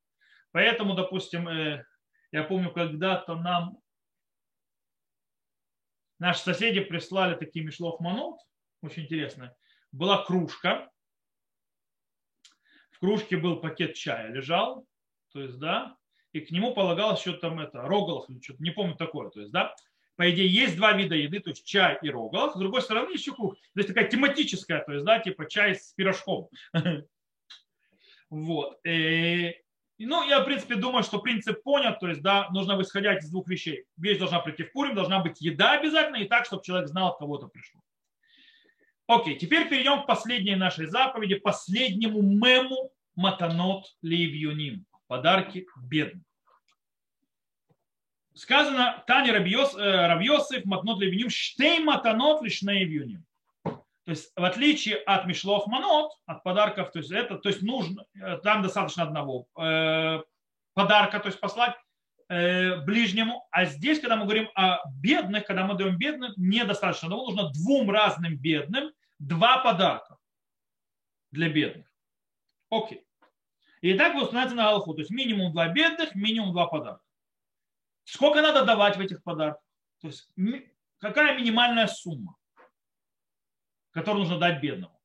[0.52, 1.84] Поэтому, допустим, э,
[2.32, 3.78] я помню, когда-то нам
[6.20, 8.40] наши соседи прислали такие мишлов манут,
[8.82, 9.54] очень интересно.
[9.92, 10.90] Была кружка,
[12.92, 14.86] в кружке был пакет чая, лежал,
[15.34, 15.98] то есть, да,
[16.32, 19.52] и к нему полагалось что-то там это, рогалах или что-то, не помню такое, то есть,
[19.52, 19.76] да,
[20.20, 23.32] по идее, есть два вида еды, то есть чай и рогалах, с другой стороны еще
[23.32, 26.50] кухня, то есть такая тематическая, то есть, да, типа чай с пирожком.
[28.30, 28.78] Вот.
[28.86, 29.56] И,
[29.98, 33.48] ну, я, в принципе, думаю, что принцип понят, то есть, да, нужно исходить из двух
[33.48, 33.86] вещей.
[33.96, 37.20] Вещь должна прийти в Пурим, должна быть еда обязательно, и так, чтобы человек знал, от
[37.20, 37.80] кого-то пришло.
[39.08, 46.26] Окей, теперь перейдем к последней нашей заповеди, последнему мему матанот ливьюним, подарки бедным
[48.40, 53.26] сказано Таня Рабьосов, Матнот Левиним, Штей Матанот Лишней Вюним.
[53.64, 58.06] То есть в отличие от Мишлов Манот, от подарков, то есть это, то есть нужно,
[58.16, 60.24] э, там достаточно одного э,
[60.74, 61.76] подарка, то есть послать
[62.28, 67.30] э, ближнему, а здесь, когда мы говорим о бедных, когда мы даем бедным, недостаточно одного,
[67.30, 70.18] нужно двум разным бедным два подарка
[71.32, 71.86] для бедных.
[72.72, 73.06] Окей.
[73.82, 77.04] И так вы установите на Аллаху, то есть минимум два бедных, минимум два подарка.
[78.12, 79.62] Сколько надо давать в этих подарках?
[80.02, 80.28] То есть
[80.98, 82.36] какая минимальная сумма,
[83.92, 85.00] которую нужно дать бедному?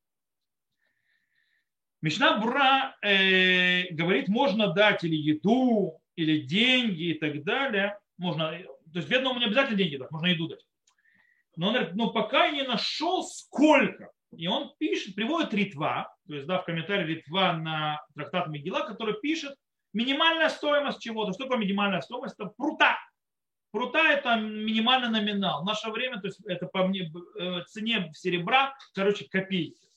[2.01, 7.99] Мишна Бура э, говорит, можно дать или еду, или деньги и так далее.
[8.17, 8.51] Можно,
[8.93, 10.65] то есть бедному не обязательно деньги дать, можно еду дать.
[11.57, 14.13] Но он говорит, но пока я не нашел сколько.
[14.33, 19.21] И он пишет, приводит Ритва, то есть да, в комментарии Ритва на трактат Мегила, который
[19.21, 19.55] пишет,
[19.95, 21.33] Минимальная стоимость чего-то.
[21.33, 22.35] Что такое минимальная стоимость?
[22.39, 22.99] Это прута.
[23.71, 25.63] Прута это минимальный номинал.
[25.63, 29.89] В наше время, то есть это по мне, э, цене серебра, короче, копейки.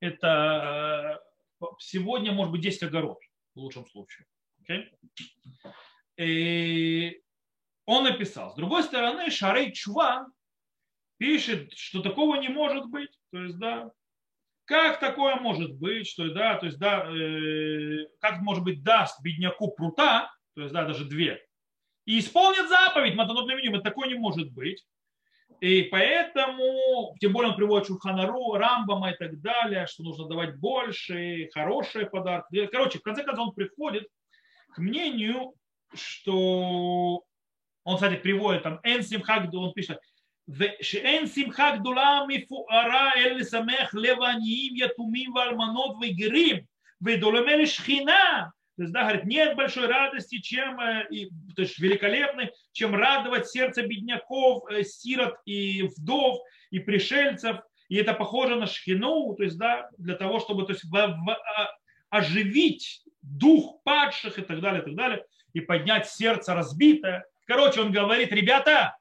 [0.00, 1.20] Это
[1.60, 3.18] э, сегодня может быть 10 огород
[3.54, 4.26] в лучшем случае.
[4.62, 4.86] Okay?
[6.16, 7.22] И
[7.86, 8.52] он написал.
[8.52, 10.26] С другой стороны, Шарей Чува
[11.18, 13.18] пишет, что такого не может быть.
[13.32, 13.90] То есть, да,
[14.70, 19.72] как такое может быть, что да, то есть да, э, как может быть даст бедняку
[19.72, 21.44] прута, то есть да, даже две,
[22.06, 24.86] и исполнит заповедь Матанот Левиним, такое не может быть.
[25.60, 31.48] И поэтому, тем более он приводит Шурханару, Рамбама и так далее, что нужно давать больше,
[31.52, 32.66] хорошие подарки.
[32.66, 34.06] Короче, в конце концов он приходит
[34.72, 35.52] к мнению,
[35.92, 37.24] что
[37.82, 39.98] он, кстати, приводит там Энсим Хагду, он пишет,
[40.81, 46.59] שאין שמחה גדולה מפוארה אל לשמח לב העניים, יתומים ואלמנות וגרים,
[47.01, 48.43] ודולמה לשכינה.
[48.77, 50.77] То есть, да, говорит, нет большой радости, чем,
[51.55, 56.39] то есть великолепной, чем радовать сердце бедняков, сирот и вдов,
[56.71, 57.57] и пришельцев.
[57.87, 61.37] И это похоже на шхину, то есть, да, для того, чтобы то есть, в, в,
[62.09, 67.25] оживить дух падших и так далее, и так далее, и поднять сердце разбитое.
[67.45, 68.97] Короче, он говорит, ребята,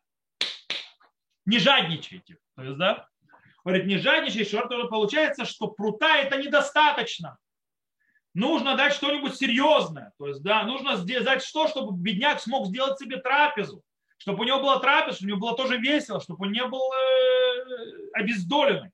[1.50, 2.38] не жадничайте.
[2.56, 3.08] То есть, да,
[3.66, 7.38] говорит, не жадничайте, что получается, что прута это недостаточно.
[8.36, 10.14] Нужно дать что-нибудь серьезное.
[10.20, 13.82] То есть, да, нужно сделать что, чтобы бедняк смог сделать себе трапезу.
[14.18, 16.82] Чтобы у него была трапеза, чтобы у него было тоже весело, чтобы он не был
[16.82, 18.92] э, обездоленный.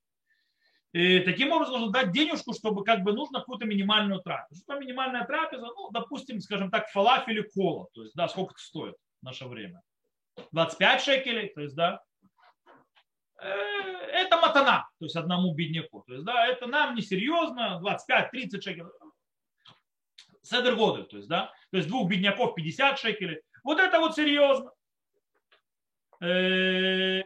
[0.93, 4.61] И таким образом нужно дать денежку, чтобы как бы нужно какую-то минимальную трапезу.
[4.61, 5.65] Что минимальная трапеза?
[5.65, 7.87] Ну, допустим, скажем так, фалафель и кола.
[7.93, 9.81] То есть, да, сколько это стоит в наше время?
[10.53, 12.01] 25 шекелей, то есть, да,
[13.37, 16.03] это матана, то есть одному бедняку.
[16.07, 18.85] То есть, да, это нам несерьезно, 25-30 шекелей.
[20.41, 23.41] Седер года, то есть, да, то есть двух бедняков 50 шекелей.
[23.63, 24.71] Вот это вот серьезно.
[26.21, 27.21] Э,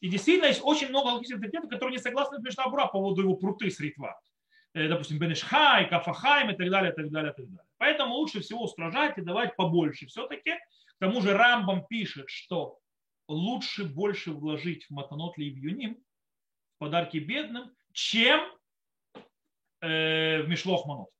[0.00, 3.36] и действительно есть очень много логических авторитетов, которые не согласны с Мишнабура по поводу его
[3.36, 4.20] пруты с ритва.
[4.74, 7.70] Э, допустим, Бенешхай, Кафахайм и так далее, и так далее, и так далее.
[7.78, 10.52] Поэтому лучше всего устражать и давать побольше все-таки.
[10.96, 12.78] К тому же Рамбам пишет, что
[13.28, 15.94] лучше больше вложить в матанот или в юним,
[16.76, 18.40] в подарки бедным, чем
[19.80, 21.10] э, в мишлох манот.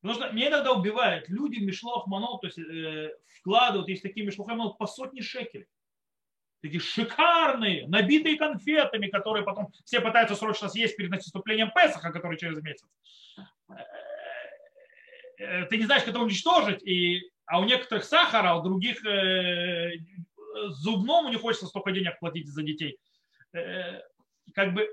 [0.00, 4.24] Потому что меня иногда убивают люди в мишлох манот, то есть э, вкладывают, есть такие
[4.26, 5.66] мишлох манот по сотни шекелей.
[6.60, 12.62] Такие шикарные, набитые конфетами, которые потом все пытаются срочно съесть перед наступлением Песаха, который через
[12.62, 12.88] месяц.
[15.38, 19.04] э, ты не знаешь, как это уничтожить, и, а у некоторых сахара, а у других
[19.04, 19.92] э,
[20.68, 22.98] зубному не хочется столько денег платить за детей.
[23.52, 24.00] Э,
[24.54, 24.88] как бы,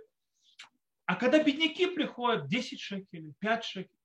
[1.06, 3.98] а когда бедняки приходят, 10 шекелей, 5 шекелей.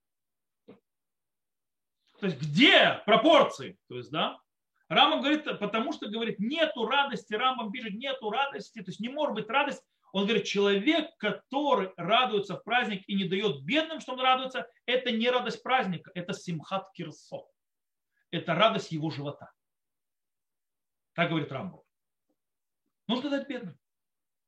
[2.20, 3.78] То есть где пропорции?
[3.88, 4.40] То есть, да,
[4.88, 9.34] Рамам говорит, потому что говорит, нету радости, Рамам пишет, нету радости, то есть не может
[9.34, 9.82] быть радость.
[10.12, 15.10] Он говорит, человек, который радуется в праздник и не дает бедным, что он радуется, это
[15.10, 17.42] не радость праздника, это симхат кирсо.
[18.30, 19.52] Это радость его живота.
[21.16, 21.82] Так говорит Рамбов.
[23.08, 23.76] Нужно дать бедным.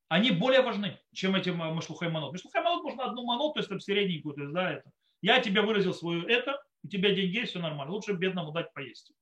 [0.08, 2.32] Они более важны, чем эти машлухай манот.
[2.32, 4.92] Машлухай манот можно одну манот, то есть там средненькую, то есть, да, это.
[5.22, 7.92] Я тебе выразил свою это, у тебя деньги есть, все нормально.
[7.92, 9.12] Лучше бедному дать поесть.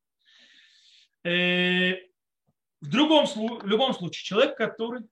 [1.23, 1.95] Э,
[2.81, 5.03] в, другом, в любом случае, человек, который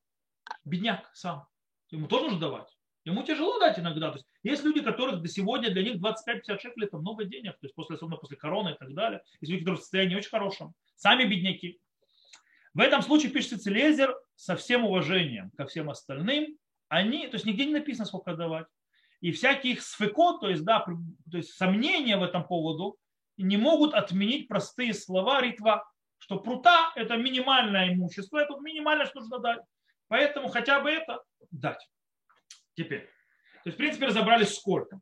[0.64, 1.46] бедняк сам,
[1.90, 2.76] ему тоже нужно давать.
[3.04, 4.10] Ему тяжело дать иногда.
[4.10, 7.66] То есть, есть люди, которых до сегодня для них 25-50 шекелей это много денег, то
[7.66, 9.22] есть после, особенно после короны и так далее.
[9.40, 10.74] Есть люди, которые в состоянии очень хорошем.
[10.96, 11.80] Сами бедняки.
[12.74, 16.58] В этом случае пишется Целезер со всем уважением ко всем остальным.
[16.88, 18.66] Они, то есть нигде не написано, сколько давать.
[19.20, 22.98] И всякие их сфеко, то есть, да, то есть сомнения в этом поводу,
[23.36, 29.38] не могут отменить простые слова ритва, что прута– это минимальное имущество, это минимальное, что нужно
[29.38, 29.60] дать.
[30.08, 31.88] Поэтому хотя бы это дать.
[32.74, 33.06] Теперь.
[33.62, 35.00] То есть, в принципе, разобрались сколько.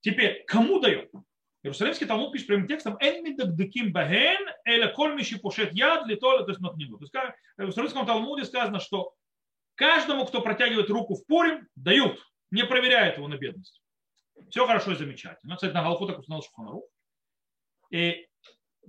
[0.00, 1.10] Теперь, кому дает?
[1.62, 6.98] Иерусалимский Талмуд пишет прямым текстом «Энмидагдыким баген эля кольмиши пушет яд литоля то есть нотнигу».
[6.98, 9.14] То есть в Иерусалимском Талмуде сказано, что
[9.74, 12.18] каждому, кто протягивает руку в Пурим, дают,
[12.50, 13.82] не проверяют его на бедность.
[14.48, 15.56] Все хорошо и замечательно.
[15.56, 16.84] Кстати, на Галху так узнал Шуханарух.
[17.90, 18.26] И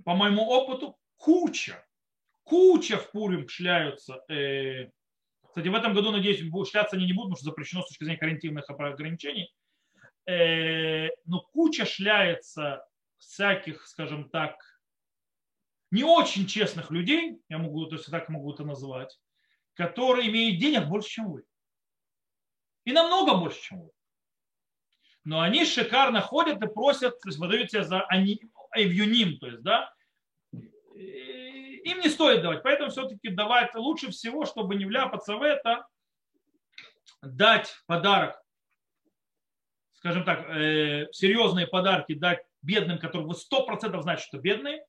[0.04, 1.84] по моему опыту куча,
[2.42, 4.22] куча в Пурим шляются.
[4.28, 4.88] Э,
[5.42, 8.18] кстати, в этом году, надеюсь, шляться они не будут, потому что запрещено с точки зрения
[8.18, 9.52] карантинных ограничений.
[10.26, 12.86] Э, но куча шляется
[13.18, 14.56] всяких, скажем так,
[15.90, 19.18] не очень честных людей, я могу, то есть так могу это назвать,
[19.74, 21.44] которые имеют денег больше, чем вы.
[22.84, 23.90] И намного больше, чем вы.
[25.24, 28.40] Но они шикарно ходят и просят, то есть выдают себя за они,
[28.74, 29.92] эвюним, то есть, да,
[30.52, 32.62] им не стоит давать.
[32.62, 35.86] Поэтому все-таки давать лучше всего, чтобы не вляпаться в это,
[37.22, 38.41] дать подарок
[40.02, 44.84] скажем так, э, серьезные подарки дать бедным, которые вы сто процентов знаете, что бедные,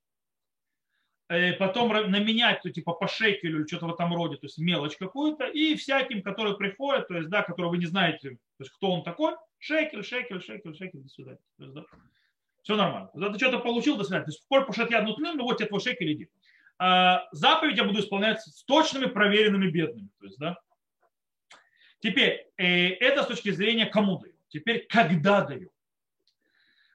[1.30, 4.98] э, потом наменять, то, типа по шекелю или что-то в этом роде, то есть мелочь
[4.98, 8.92] какую-то, и всяким, которые приходят, то есть, да, которые вы не знаете, то есть, кто
[8.92, 11.38] он такой, шекель, шекель, шекель, шекель, до свидания.
[11.58, 11.84] То есть, да,
[12.64, 13.12] все нормально.
[13.14, 14.26] Да, ты что-то получил, до свидания.
[14.26, 16.30] То есть, коль пошат я нутлим, ну вот тебе твой шекель, иди.
[16.80, 20.10] А заповедь я буду исполнять с точными, проверенными бедными.
[20.20, 20.58] То есть, да.
[22.00, 24.33] Теперь, э, это с точки зрения кому даю.
[24.54, 25.72] Теперь, когда даю?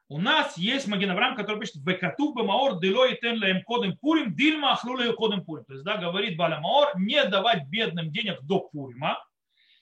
[0.09, 4.35] У нас есть Маген Авраам, который пишет «Векатув бемаор дело и тен лаем кодем пурим,
[4.35, 5.65] дильма ахлулею кодем пурим».
[5.65, 9.23] То есть, да, говорит Баля Маор, не давать бедным денег до Пурима,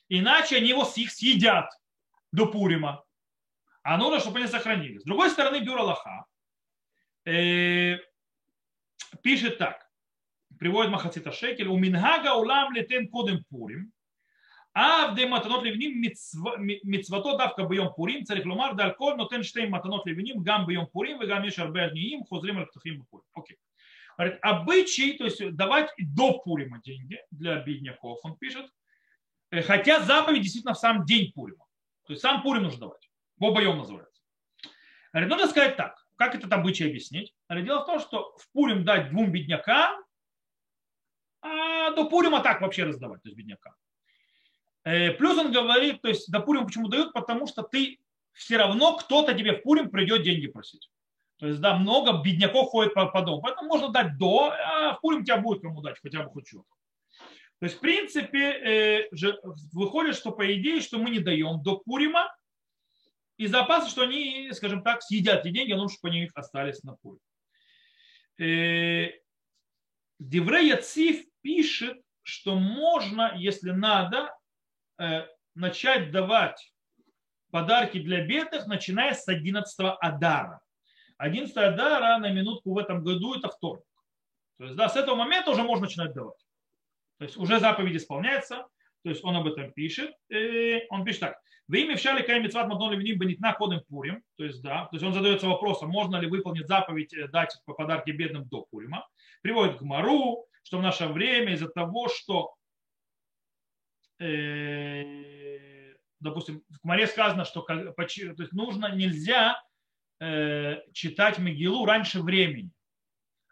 [0.09, 1.70] иначе они его их съедят
[2.33, 3.05] до Пурима.
[3.83, 5.03] А нужно, чтобы они сохранились.
[5.03, 6.24] С другой стороны, Бюро Лаха
[7.27, 7.99] э,
[9.22, 9.87] пишет так,
[10.59, 13.93] приводит Махацита Шекель, у Мингага улам летен кодем Пурим,
[14.79, 20.43] Авде матанот левним мицвато давка биом пурим, царих ломар дальколь, но тен штейм матанот левиним,
[20.43, 23.24] гам биом пурим, вегам еш арбе им, хозрим альптахим бухурим.
[23.33, 23.57] Окей.
[24.18, 28.66] Говорит, обычай, то есть давать до Пурима деньги для бедняков, он пишет.
[29.51, 31.64] Э, хотя заповедь действительно в сам день Пурима.
[32.07, 33.09] То есть сам Пурим нужно давать.
[33.39, 34.20] Бобоем называется.
[35.14, 36.07] Говорит, нужно сказать так.
[36.16, 37.35] Как этот обычай объяснить?
[37.49, 40.05] Говорит, дело в том, что в Пурим дать двум беднякам,
[41.41, 43.72] а до Пурима так вообще раздавать, то есть беднякам.
[44.87, 47.99] Э, плюс он говорит, то есть до Пурим почему дают, потому что ты
[48.32, 50.89] все равно кто-то тебе в Пурим придет деньги просить.
[51.39, 53.43] То есть, да, много бедняков ходит по, по дому.
[53.43, 56.68] Поэтому можно дать до, а в Пурим тебя будет кому дать, хотя бы хоть что-то.
[57.59, 59.41] То есть, в принципе, э, же,
[59.72, 62.32] выходит, что по идее, что мы не даем до Пурима,
[63.39, 66.95] из-за опасности, что они, скажем так, съедят эти деньги, а лучше бы они остались на
[66.95, 67.20] Пурим.
[68.39, 69.11] Э,
[70.20, 74.32] Деврей Яциф пишет, что можно, если надо,
[75.55, 76.72] начать давать
[77.51, 80.61] подарки для бедных, начиная с 11 Адара.
[81.18, 83.84] 11 Адара на минутку в этом году это вторник.
[84.59, 86.38] То есть да, с этого момента уже можно начинать давать.
[87.18, 88.66] То есть уже заповедь исполняется,
[89.03, 90.12] то есть он об этом пишет.
[90.28, 91.38] И он пишет так.
[91.68, 94.22] Вы имя вшали кай митцват мадон левним бенитна кодем пурим.
[94.36, 98.11] То есть, да, то есть он задается вопросом, можно ли выполнить заповедь э, дать подарки
[98.11, 99.07] бедным до пурима.
[99.42, 102.56] Приводит к Мару, что в наше время из-за того, что
[104.19, 109.62] Э, допустим, в Маре сказано, что то есть нужно, нельзя
[110.21, 112.71] э, читать Мегилу раньше времени.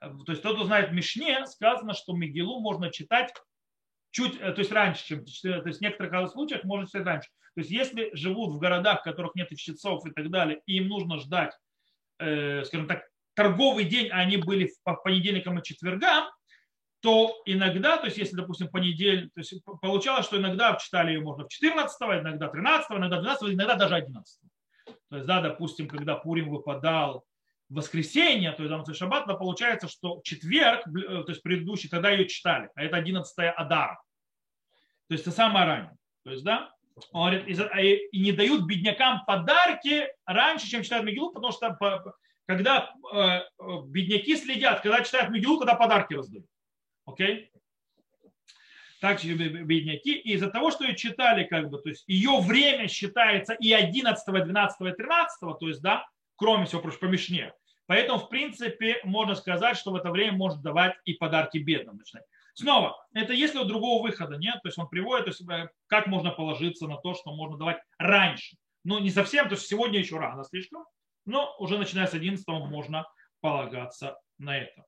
[0.01, 3.33] То есть тот, кто знает Мишне, сказано, что Мегилу можно читать
[4.11, 7.29] чуть, э, то есть раньше, чем, то есть в некоторых случаях можно читать раньше.
[7.55, 10.89] То есть если живут в городах, в которых нет чтецов и так далее, и им
[10.89, 11.53] нужно ждать,
[12.17, 13.05] скажем так,
[13.35, 16.25] торговый день, а они были по понедельникам и четвергам,
[17.05, 21.45] то иногда, то есть если, допустим, понедельник, то есть получалось, что иногда читали ее можно
[21.45, 24.41] в 14, иногда 13, иногда 12, иногда даже 11.
[24.87, 27.27] То есть, да, допустим, когда Пурим выпадал
[27.69, 32.09] в воскресенье, то есть там шаббат, то получается, что четверг, э, то есть предыдущий, тогда
[32.09, 34.01] ее читали, а это 11 Адара.
[35.09, 35.97] То есть это самое раннее.
[36.25, 36.73] То есть, да,
[37.13, 37.61] он говорит,
[38.13, 41.77] и не дают беднякам подарки раньше, чем читают Мегилу, потому что
[42.47, 43.41] когда э,
[43.89, 46.47] бедняки следят, когда читают Мегилу, когда подарки раздают.
[47.07, 47.51] Окей?
[49.01, 50.15] Также бедняки.
[50.15, 54.25] И из-за того, что ее читали, как бы, то есть ее время считается и 11,
[54.27, 57.55] 12, и 13, то есть, да, кроме всего прочего, по.
[57.87, 62.01] Поэтому, в принципе, можно сказать, что в это время может давать и подарки бедным.
[62.55, 66.07] Снова, это если у другого выхода нет, то есть он приводит, то есть э, как
[66.07, 68.57] можно положиться на то, что можно давать раньше.
[68.85, 70.85] Ну, не совсем, то есть сегодня еще рано слишком,
[71.27, 73.07] но уже начиная с 11 можно
[73.41, 74.85] полагаться на это.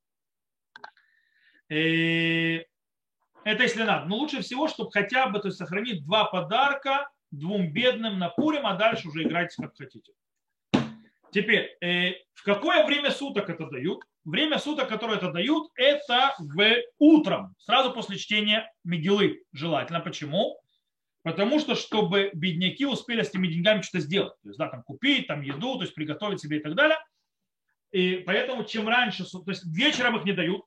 [1.69, 2.65] И
[3.45, 4.07] это если надо.
[4.07, 8.67] Но лучше всего, чтобы хотя бы то есть, сохранить два подарка двум бедным на Пурим,
[8.67, 10.13] а дальше уже играйте как хотите.
[11.33, 14.05] Теперь, э, в какое время суток это дают?
[14.25, 19.43] Время суток, которое это дают, это в утром, сразу после чтения Мегилы.
[19.53, 20.01] Желательно.
[20.01, 20.59] Почему?
[21.23, 24.35] Потому что, чтобы бедняки успели с этими деньгами что-то сделать.
[24.43, 26.99] То есть, да, там купить, там еду, то есть приготовить себе и так далее.
[27.93, 30.65] И поэтому, чем раньше, то есть вечером их не дают,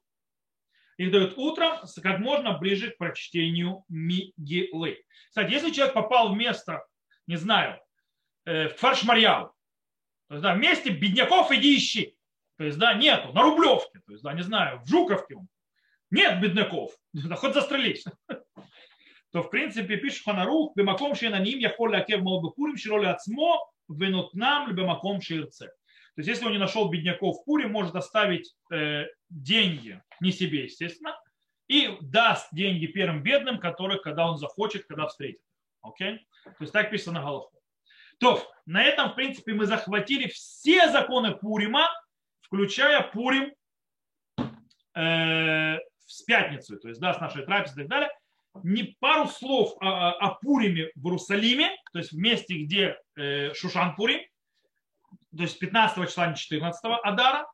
[1.00, 5.02] их дают утром, как можно ближе к прочтению Мигилы.
[5.30, 6.86] Кстати, если человек попал в место,
[7.26, 7.80] не знаю,
[8.46, 9.54] э, в Фаршмарьяу,
[10.28, 12.18] то есть, да, вместе бедняков иди ищи.
[12.58, 15.38] То есть, да, нету, на Рублевке, то есть, да, не знаю, в Жуковке.
[16.12, 18.04] Нет бедняков, да, хоть застрелись.
[19.32, 25.22] То, в принципе, пишет Ханарух, бемаком шейнаним яхоль лакев молбекурим широли ацмо венут нам бемаком
[25.22, 25.72] ширце.
[26.20, 30.66] То есть, если он не нашел бедняков в Пуре, может оставить э, деньги, не себе,
[30.66, 31.18] естественно,
[31.70, 35.40] и даст деньги первым бедным, которых, когда он захочет, когда встретит.
[35.82, 36.28] Окей?
[36.44, 37.58] То есть так пишется на Галаху.
[38.20, 41.88] То, на этом, в принципе, мы захватили все законы Пурима,
[42.42, 43.54] включая Пурим
[44.96, 48.10] э, с пятницу, то есть, да, с нашей трапезы и так далее.
[48.64, 53.96] Не пару слов о, о Пуриме в Иерусалиме, то есть в месте, где э, Шушан
[53.96, 54.20] Пурим,
[55.36, 57.48] то есть 15 числа, не 14 Адара.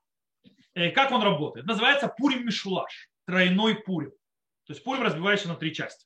[0.73, 1.65] Э, как он работает?
[1.65, 4.11] Называется Пурим Мишулаш, тройной Пурим.
[4.65, 6.05] То есть Пурим разбивается на три части.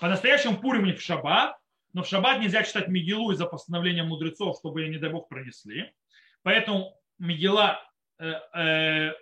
[0.00, 1.56] По-настоящему Пурим не в шаббат,
[1.92, 5.92] но в шаббат нельзя читать Мигилу из-за постановления мудрецов, чтобы, не дай бог, пронесли.
[6.42, 7.80] Поэтому Мигила,
[8.18, 9.12] э, э,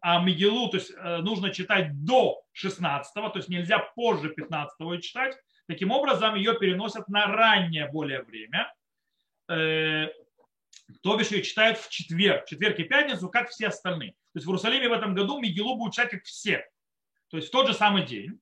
[0.00, 5.36] а Мигилу то есть, э, нужно читать до 16 то есть нельзя позже 15 читать.
[5.66, 8.72] Таким образом, ее переносят на раннее более время.
[11.02, 14.12] То бишь ее читают в четверг, четверг и пятницу, как все остальные.
[14.12, 16.66] То есть в Иерусалиме в этом году Мигилу будет читать как все.
[17.30, 18.38] То есть в тот же самый день.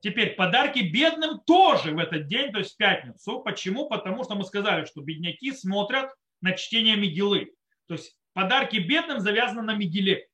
[0.00, 3.40] Теперь подарки бедным тоже в этот день, то есть в пятницу.
[3.40, 3.88] Почему?
[3.88, 6.10] Потому что мы сказали, что бедняки смотрят
[6.40, 7.52] на чтение Мигилы.
[7.86, 10.28] То есть подарки бедным завязаны на Мигиле,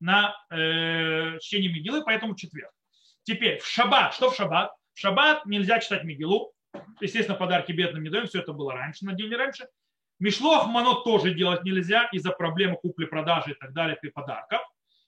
[0.00, 2.72] на э, чтение Мигилы, поэтому четверг.
[3.24, 4.14] Теперь в шаббат.
[4.14, 4.72] Что в шаббат?
[4.94, 6.52] В шаббат нельзя читать Мигилу.
[7.00, 8.26] Естественно, подарки бедным не даем.
[8.26, 9.68] Все это было раньше, на день раньше.
[10.22, 14.60] Мишлох манот тоже делать нельзя из-за проблемы купли-продажи и так далее при подарках.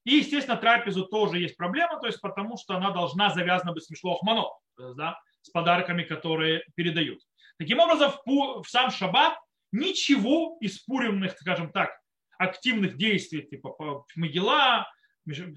[0.03, 3.91] И, естественно, трапезу тоже есть проблема, то есть потому что она должна завязана быть с
[3.91, 7.21] мишлох манот, да, с подарками, которые передают.
[7.59, 9.39] Таким образом, в, в сам шаббат
[9.71, 11.91] ничего из пуримных, скажем так,
[12.37, 14.89] активных действий, типа Могила,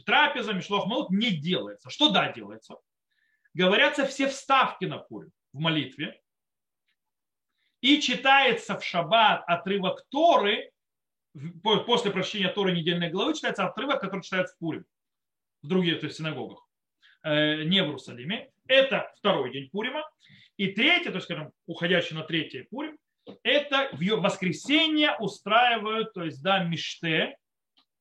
[0.06, 1.90] трапеза, Мишлох Малут, не делается.
[1.90, 2.76] Что да делается?
[3.56, 6.22] Говорятся все вставки на Пурим в молитве,
[7.88, 10.72] и читается в шаббат отрывок Торы,
[11.64, 14.84] после прочтения Торы недельной главы читается отрывок, который читается в Пурим,
[15.62, 16.68] в других то есть синагогах,
[17.24, 18.52] э, не в Иерусалиме.
[18.68, 20.04] Это второй день Пурима.
[20.58, 22.98] И третий, то есть, скажем, уходящий на третий Пурим,
[23.44, 27.38] это в воскресенье устраивают, то есть, да, миште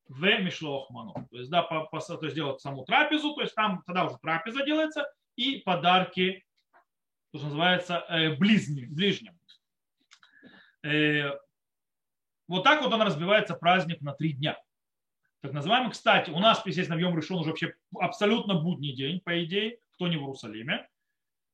[0.09, 1.15] в Мишлохману.
[1.31, 4.19] То есть, да, по, по, то есть делают саму трапезу, то есть там тогда уже
[4.19, 6.45] трапеза делается, и подарки,
[7.31, 9.36] то, что называется, э, ближним.
[10.87, 11.39] Э,
[12.49, 14.57] вот так вот он разбивается праздник на три дня.
[15.43, 19.45] Так называемый, кстати, у нас, естественно, в Йом Решон уже вообще абсолютно будний день, по
[19.45, 20.89] идее, кто не в Иерусалиме.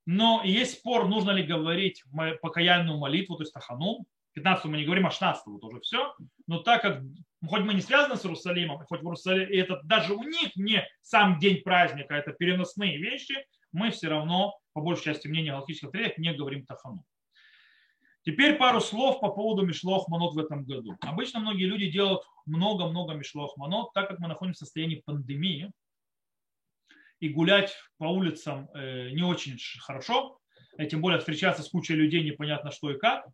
[0.04, 2.02] Но есть спор, нужно ли говорить
[2.42, 4.04] покаянную молитву, то есть тахану,
[4.34, 6.14] 15 мы не говорим, а 16 вот уже все.
[6.46, 7.02] Но так как
[7.46, 10.86] хоть мы не связаны с Иерусалимом, хоть в Иерусалиме, и это даже у них не
[11.00, 13.34] сам день праздника, это переносные вещи,
[13.72, 17.04] мы все равно, по большей части мнения галактических авторитетов, не говорим Тахану.
[18.24, 20.96] Теперь пару слов по поводу Мишлох Манот в этом году.
[21.00, 25.72] Обычно многие люди делают много-много Мишлох Манот, так как мы находимся в состоянии пандемии,
[27.18, 30.38] и гулять по улицам э, не очень хорошо,
[30.78, 33.26] и тем более встречаться с кучей людей непонятно что и как.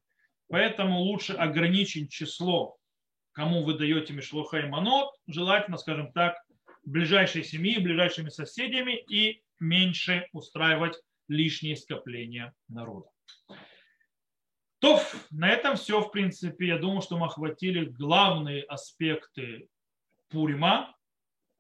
[0.49, 2.77] Поэтому лучше ограничить число,
[3.33, 6.37] кому вы даете Мишлоха и Манот, желательно, скажем так,
[6.85, 13.09] ближайшей семьи, ближайшими соседями и меньше устраивать лишние скопления народа.
[15.31, 16.69] На этом все, в принципе.
[16.69, 19.69] Я думаю, что мы охватили главные аспекты
[20.31, 20.95] Пурима.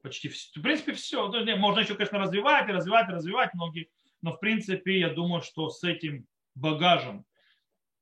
[0.02, 0.58] Почти все.
[0.58, 1.28] В принципе, все.
[1.56, 3.90] Можно еще, конечно, развивать и развивать и развивать многие.
[4.22, 7.24] Но, в принципе, я думаю, что с этим багажем,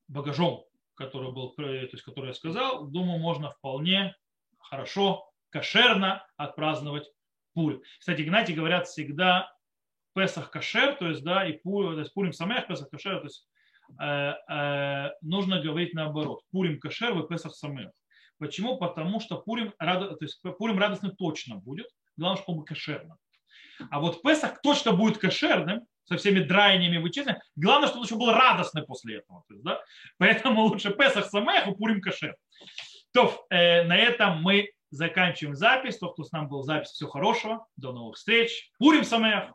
[0.08, 0.64] багажом,
[0.94, 4.16] который был, то есть, который я сказал, думаю, можно вполне
[4.58, 7.10] хорошо, кошерно отпраздновать
[7.52, 7.82] Пурим.
[7.98, 9.52] Кстати, Игнатий говорят всегда
[10.14, 13.46] Песах кошер, то есть, да, и Пурим, то есть Пурим самех, Песах кошер, то есть
[13.46, 13.55] Э, э,
[15.20, 16.42] нужно говорить наоборот.
[16.50, 17.90] Пурим кашер, вы Песах самых.
[18.38, 18.78] Почему?
[18.78, 23.16] Потому что Пурим, то есть Пурим радостным точно будет, главное, чтобы он был кошерным.
[23.90, 27.42] А вот Песах точно будет кошерным, со всеми драйниями вычисления.
[27.56, 29.44] Главное, чтобы он еще был радостный после этого.
[29.48, 29.80] То есть, да?
[30.18, 32.36] Поэтому лучше Песах самых, и Пурим кошер.
[33.12, 35.98] То, э, на этом мы заканчиваем запись.
[35.98, 37.66] Тот, кто с нами был запись, всего хорошего.
[37.76, 38.70] До новых встреч.
[38.78, 39.52] Пурим самых.